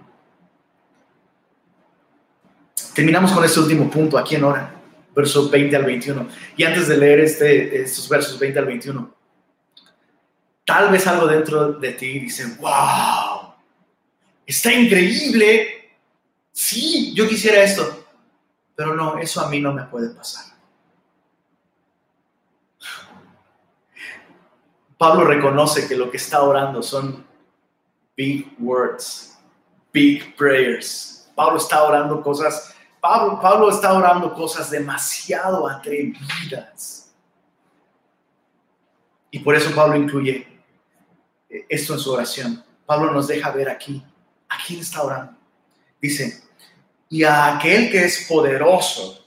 [2.95, 4.75] Terminamos con este último punto aquí en hora,
[5.15, 6.27] versos 20 al 21.
[6.57, 9.15] Y antes de leer este, estos versos 20 al 21,
[10.65, 13.53] tal vez algo dentro de ti dice, wow,
[14.45, 15.91] está increíble.
[16.51, 18.05] Sí, yo quisiera esto,
[18.75, 20.52] pero no, eso a mí no me puede pasar.
[24.97, 27.25] Pablo reconoce que lo que está orando son
[28.15, 29.37] big words,
[29.91, 31.29] big prayers.
[31.35, 32.73] Pablo está orando cosas
[33.03, 37.13] Pablo, está orando cosas demasiado atrevidas.
[39.29, 40.47] Y por eso Pablo incluye
[41.67, 42.63] esto en su oración.
[42.85, 44.01] Pablo nos deja ver aquí,
[44.47, 45.33] a quién está orando.
[46.01, 46.43] Dice,
[47.09, 49.22] y a aquel que es poderoso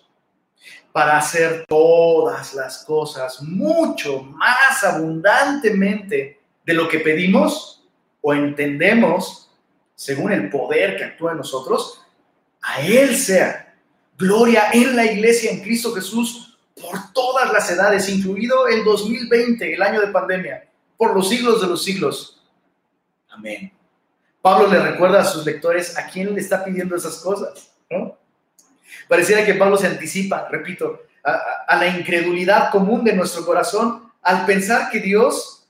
[0.97, 7.86] para hacer todas las cosas mucho más abundantemente de lo que pedimos
[8.22, 9.51] o entendemos
[9.94, 12.01] según el poder que actúa en nosotros,
[12.62, 13.76] a Él sea
[14.16, 19.82] Gloria en la iglesia en Cristo Jesús por todas las edades, incluido el 2020, el
[19.82, 20.66] año de pandemia,
[20.97, 22.42] por los siglos de los siglos.
[23.28, 23.70] Amén.
[24.40, 27.70] Pablo le recuerda a sus lectores a quién le está pidiendo esas cosas.
[29.09, 34.91] Pareciera que Pablo se anticipa, repito, a, la incredulidad común de nuestro corazón al pensar
[34.91, 35.68] que Dios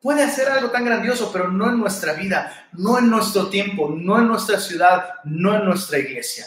[0.00, 4.18] puede hacer algo tan grandioso, pero no en nuestra vida, no en nuestro tiempo, no
[4.18, 6.46] en nuestra ciudad, no en nuestra iglesia.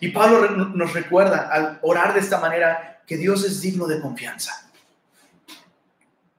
[0.00, 4.70] Y Pablo nos recuerda al orar de esta manera que Dios es digno de confianza.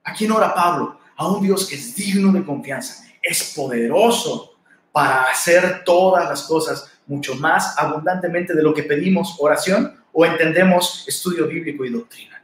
[0.04, 1.00] ¿A quién ora Pablo?
[1.16, 4.55] A un Dios que es digno de confianza, es poderoso
[4.96, 11.06] para hacer todas las cosas mucho más abundantemente de lo que pedimos oración o entendemos
[11.06, 12.42] estudio bíblico y doctrina.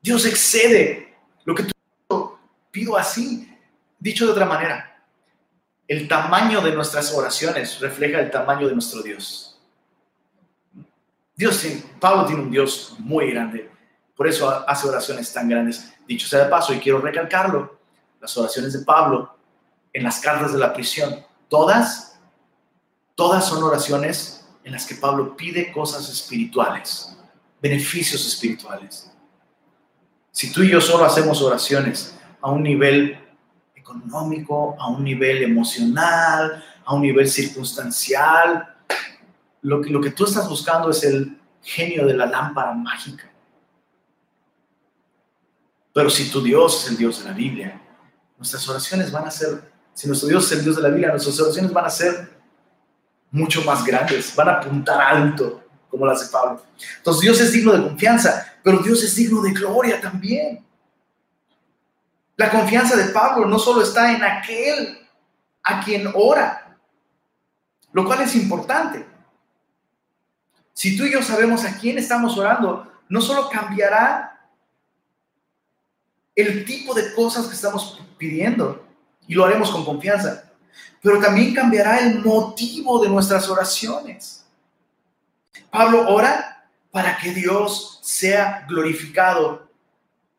[0.00, 2.38] Dios excede lo que tú
[2.70, 3.52] pido así.
[3.98, 5.02] Dicho de otra manera,
[5.88, 9.60] el tamaño de nuestras oraciones refleja el tamaño de nuestro Dios.
[11.34, 11.66] Dios,
[11.98, 13.68] Pablo tiene un Dios muy grande,
[14.14, 15.92] por eso hace oraciones tan grandes.
[16.06, 17.75] Dicho sea de paso, y quiero recalcarlo,
[18.20, 19.36] las oraciones de Pablo
[19.92, 22.18] en las cartas de la prisión, todas,
[23.14, 27.16] todas son oraciones en las que Pablo pide cosas espirituales,
[27.62, 29.10] beneficios espirituales.
[30.32, 33.18] Si tú y yo solo hacemos oraciones a un nivel
[33.74, 38.74] económico, a un nivel emocional, a un nivel circunstancial.
[39.62, 43.30] Lo que, lo que tú estás buscando es el genio de la lámpara mágica.
[45.92, 47.80] Pero si tu Dios es el Dios de la Biblia,
[48.36, 51.38] nuestras oraciones van a ser, si nuestro Dios es el Dios de la Biblia, nuestras
[51.40, 52.36] oraciones van a ser
[53.30, 56.62] mucho más grandes, van a apuntar alto, como las de Pablo.
[56.98, 60.64] Entonces Dios es digno de confianza, pero Dios es digno de gloria también.
[62.36, 64.98] La confianza de Pablo no solo está en aquel
[65.62, 66.76] a quien ora,
[67.92, 69.06] lo cual es importante.
[70.74, 74.35] Si tú y yo sabemos a quién estamos orando, no solo cambiará
[76.36, 78.86] el tipo de cosas que estamos pidiendo,
[79.26, 80.52] y lo haremos con confianza,
[81.02, 84.44] pero también cambiará el motivo de nuestras oraciones.
[85.70, 89.68] Pablo ora para que Dios sea glorificado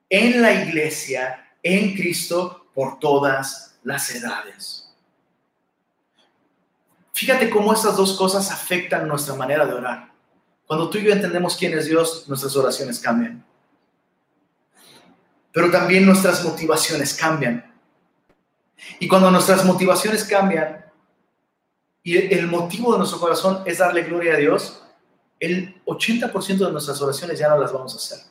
[0.09, 4.93] en la iglesia en Cristo por todas las edades.
[7.13, 10.11] Fíjate cómo estas dos cosas afectan nuestra manera de orar.
[10.67, 13.43] Cuando tú y yo entendemos quién es Dios, nuestras oraciones cambian.
[15.51, 17.73] Pero también nuestras motivaciones cambian.
[18.99, 20.85] Y cuando nuestras motivaciones cambian
[22.03, 24.83] y el motivo de nuestro corazón es darle gloria a Dios,
[25.39, 28.25] el 80% de nuestras oraciones ya no las vamos a hacer.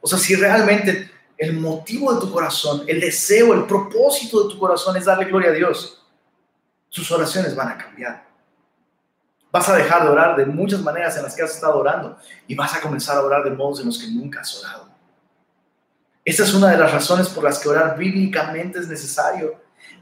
[0.00, 4.58] O sea, si realmente el motivo de tu corazón, el deseo, el propósito de tu
[4.58, 6.04] corazón es darle gloria a Dios,
[6.90, 8.28] tus oraciones van a cambiar.
[9.50, 12.54] Vas a dejar de orar de muchas maneras en las que has estado orando y
[12.54, 14.89] vas a comenzar a orar de modos en los que nunca has orado.
[16.24, 19.60] Esta es una de las razones por las que orar bíblicamente es necesario.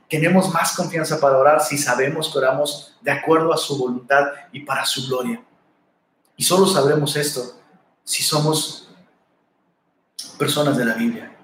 [0.09, 4.61] tenemos más confianza para orar si sabemos que oramos de acuerdo a su voluntad y
[4.61, 5.43] para su gloria.
[6.37, 7.61] Y solo sabremos esto
[8.05, 8.89] si somos
[10.39, 11.37] personas de la Biblia.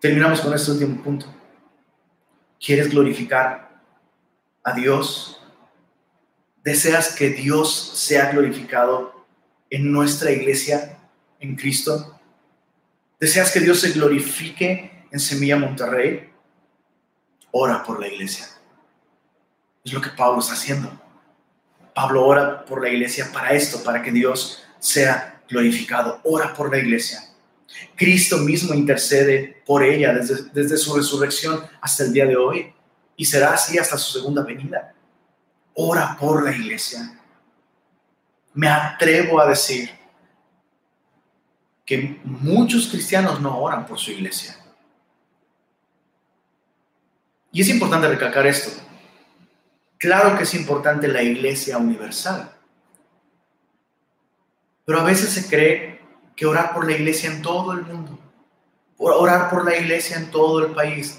[0.00, 1.26] Terminamos con este último punto.
[2.64, 3.82] ¿Quieres glorificar
[4.62, 5.40] a Dios?
[6.62, 9.26] ¿Deseas que Dios sea glorificado
[9.70, 10.97] en nuestra iglesia,
[11.40, 12.18] en Cristo?
[13.20, 16.30] ¿Deseas que Dios se glorifique en Semilla Monterrey?
[17.50, 18.46] Ora por la iglesia.
[19.84, 21.00] Es lo que Pablo está haciendo.
[21.94, 26.20] Pablo ora por la iglesia para esto, para que Dios sea glorificado.
[26.24, 27.24] Ora por la iglesia.
[27.96, 32.72] Cristo mismo intercede por ella desde, desde su resurrección hasta el día de hoy
[33.16, 34.94] y será así hasta su segunda venida.
[35.74, 37.20] Ora por la iglesia.
[38.54, 39.97] Me atrevo a decir
[41.88, 44.54] que muchos cristianos no oran por su iglesia.
[47.50, 48.78] Y es importante recalcar esto.
[49.96, 52.52] Claro que es importante la iglesia universal,
[54.84, 56.02] pero a veces se cree
[56.36, 58.18] que orar por la iglesia en todo el mundo,
[58.98, 61.18] orar por la iglesia en todo el país,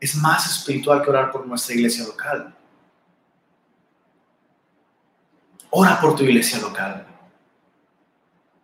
[0.00, 2.54] es más espiritual que orar por nuestra iglesia local.
[5.70, 7.09] Ora por tu iglesia local.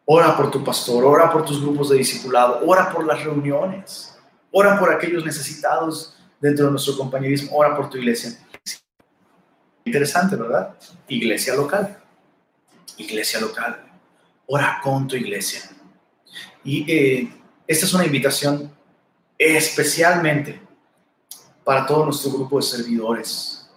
[0.09, 4.16] Ora por tu pastor, ora por tus grupos de discipulado, ora por las reuniones,
[4.52, 8.38] ora por aquellos necesitados dentro de nuestro compañerismo, ora por tu iglesia.
[9.84, 10.76] Interesante, ¿verdad?
[11.09, 11.98] Iglesia local.
[12.96, 13.84] Iglesia local.
[14.46, 15.62] Ora con tu iglesia.
[16.62, 17.32] Y eh,
[17.66, 18.72] esta es una invitación
[19.36, 20.62] especialmente
[21.64, 23.68] para todo nuestro grupo de servidores.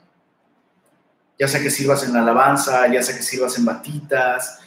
[1.40, 4.60] Ya sea que sirvas en la alabanza, ya sea que sirvas en batitas,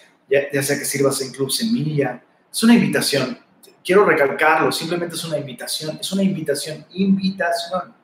[0.53, 2.23] ya, sea que sirvas en Club Semilla.
[2.51, 3.39] Es una invitación.
[3.85, 5.99] Quiero recalcarlo, simplemente es una invitación.
[6.01, 7.95] Es una invitación, invitación.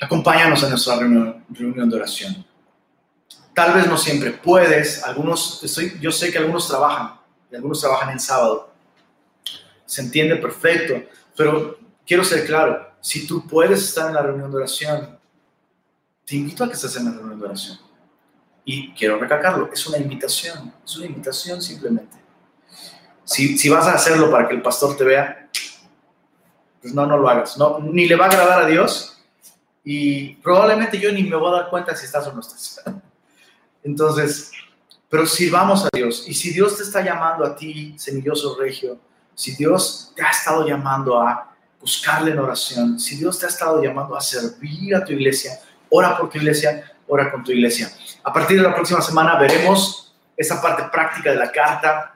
[0.00, 2.46] Acompáñanos en nuestra reunión, de oración.
[3.54, 5.60] Tal vez no siempre puedes, algunos,
[6.00, 7.20] yo sé que algunos trabajan,
[7.50, 8.72] y algunos trabajan en sábado.
[9.84, 11.02] Se entiende perfecto,
[11.36, 15.18] pero quiero ser claro, si tú puedes estar en la reunión de oración,
[16.24, 17.89] te invito a que estés en la reunión de oración.
[18.64, 22.16] Y quiero recalcarlo, es una invitación, es una invitación simplemente.
[23.24, 25.48] Si, si vas a hacerlo para que el pastor te vea,
[26.80, 27.56] pues no, no lo hagas.
[27.58, 29.10] No, ni le va a agradar a Dios
[29.84, 32.82] y probablemente yo ni me voy a dar cuenta si estás o no estás.
[33.82, 34.50] Entonces,
[35.08, 36.24] pero sirvamos a Dios.
[36.28, 38.98] Y si Dios te está llamando a ti, semilloso regio,
[39.34, 43.82] si Dios te ha estado llamando a buscarle en oración, si Dios te ha estado
[43.82, 45.58] llamando a servir a tu iglesia,
[45.88, 47.90] ora por tu iglesia, ora con tu iglesia.
[48.22, 52.14] A partir de la próxima semana veremos esa parte práctica de la carta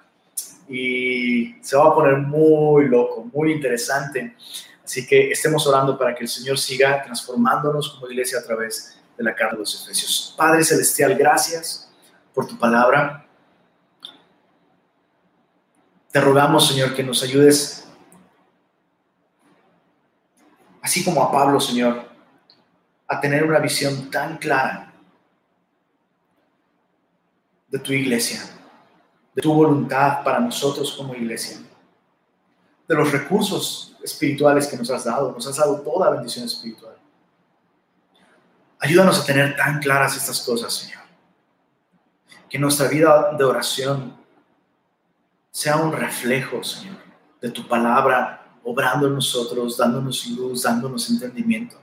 [0.68, 4.36] y se va a poner muy loco, muy interesante.
[4.84, 9.24] Así que estemos orando para que el Señor siga transformándonos como iglesia a través de
[9.24, 10.34] la carta de los Efesios.
[10.36, 11.90] Padre Celestial, gracias
[12.34, 13.26] por tu palabra.
[16.12, 17.88] Te rogamos, Señor, que nos ayudes,
[20.82, 22.08] así como a Pablo, Señor,
[23.08, 24.93] a tener una visión tan clara
[27.74, 28.40] de tu iglesia,
[29.34, 31.58] de tu voluntad para nosotros como iglesia,
[32.86, 35.32] de los recursos espirituales que nos has dado.
[35.32, 36.96] Nos has dado toda bendición espiritual.
[38.78, 41.04] Ayúdanos a tener tan claras estas cosas, Señor
[42.54, 44.16] que nuestra vida de oración
[45.50, 46.98] sea un reflejo, Señor,
[47.40, 51.76] de tu palabra, obrando en nosotros, dándonos luz, dándonos entendimiento.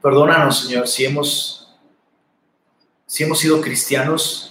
[0.00, 1.76] Perdónanos, Señor, si hemos,
[3.04, 4.47] si hemos sido cristianos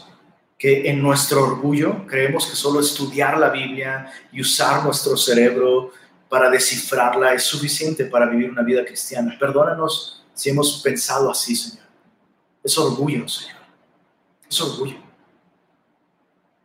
[0.57, 5.91] que en nuestro orgullo creemos que solo estudiar la Biblia y usar nuestro cerebro
[6.29, 9.37] para descifrarla es suficiente para vivir una vida cristiana.
[9.39, 11.85] Perdónanos si hemos pensado así, Señor.
[12.63, 13.57] Es orgullo, Señor
[14.49, 14.97] es orgullo.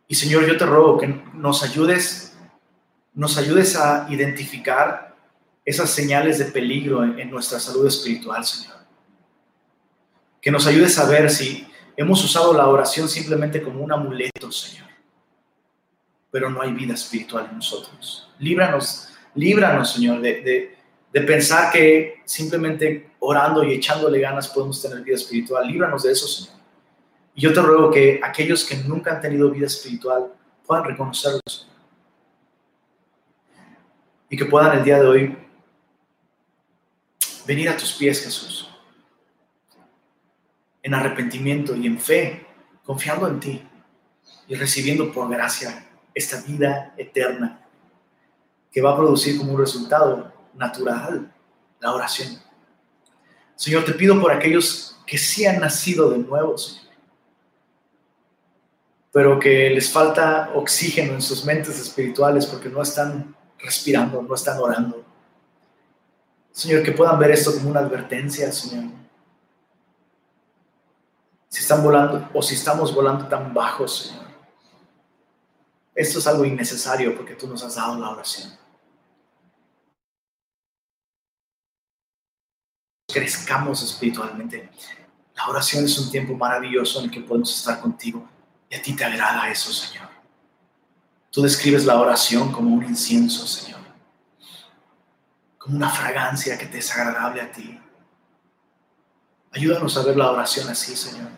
[0.07, 2.35] Y Señor, yo te ruego que nos ayudes,
[3.13, 5.15] nos ayudes a identificar
[5.65, 8.75] esas señales de peligro en, nuestra salud espiritual, Señor.
[10.41, 14.87] Que nos ayudes a ver si hemos usado la oración simplemente como un amuleto, Señor.
[16.31, 18.29] Pero no hay vida espiritual en nosotros.
[18.39, 20.75] Líbranos, líbranos, Señor, de,
[21.11, 25.67] pensar que simplemente orando y echándole ganas podemos tener vida espiritual.
[25.67, 26.59] Líbranos de eso, Señor.
[27.35, 30.31] Y yo te ruego que aquellos que nunca han tenido vida espiritual
[30.65, 31.69] puedan reconocerlos.
[34.29, 35.37] Y que puedan el día de hoy
[37.45, 38.72] venir a tus pies, Jesús.
[40.83, 42.45] En arrepentimiento y en fe,
[42.83, 43.63] confiando en ti
[44.47, 47.59] y recibiendo por gracia esta vida eterna
[48.71, 51.31] que va a producir como un resultado natural,
[51.79, 52.39] la oración.
[53.55, 56.83] Señor, te pido por aquellos que sí han nacido de nuevo, Señor,
[59.11, 64.57] pero que les falta oxígeno en sus mentes espirituales porque no están respirando, no están
[64.57, 65.05] orando.
[66.51, 69.02] Señor, que puedan ver esto como una advertencia, Señor.
[71.53, 74.23] Si están volando o si estamos volando tan bajos, Señor.
[75.93, 78.57] Esto es algo innecesario porque tú nos has dado la oración.
[83.07, 84.71] Crezcamos espiritualmente.
[85.35, 88.27] La oración es un tiempo maravilloso en el que podemos estar contigo
[88.67, 90.09] y a ti te agrada eso, Señor.
[91.29, 93.83] Tú describes la oración como un incienso, Señor
[95.63, 97.79] como una fragancia que te es agradable a ti.
[99.53, 101.29] Ayúdanos a ver la oración así, Señor,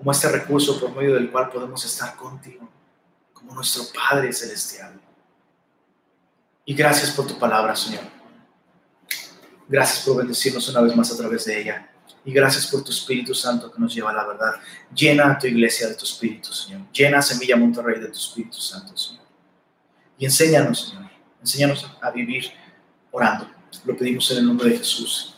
[0.00, 2.66] como este recurso por medio del cual podemos estar contigo,
[3.34, 4.98] como nuestro Padre Celestial.
[6.64, 8.04] Y gracias por tu palabra, Señor.
[9.68, 11.90] Gracias por bendecirnos una vez más a través de ella.
[12.24, 14.54] Y gracias por tu Espíritu Santo que nos lleva a la verdad.
[14.94, 16.80] Llena a tu iglesia de tu Espíritu, Señor.
[16.92, 19.26] Llena a Semilla Monterrey de tu Espíritu Santo, Señor.
[20.16, 21.10] Y enséñanos, Señor.
[21.42, 22.46] Enséñanos a vivir
[23.10, 23.50] orando.
[23.84, 25.36] Lo pedimos en el nombre de Jesús.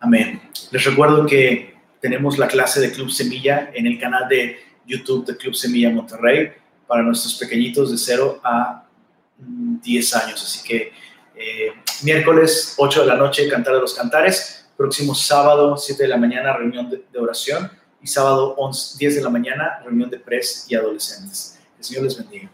[0.00, 0.50] Amén.
[0.70, 1.73] Les recuerdo que
[2.04, 6.52] tenemos la clase de Club Semilla en el canal de YouTube de Club Semilla Monterrey
[6.86, 8.84] para nuestros pequeñitos de 0 a
[9.38, 10.44] 10 años.
[10.44, 10.92] Así que
[11.34, 11.72] eh,
[12.02, 14.66] miércoles 8 de la noche, Cantar de los Cantares.
[14.76, 17.70] Próximo sábado, 7 de la mañana, reunión de, oración.
[18.02, 21.58] Y sábado 11, 10 de la mañana, reunión de pres y adolescentes.
[21.78, 22.50] El Señor les bendiga.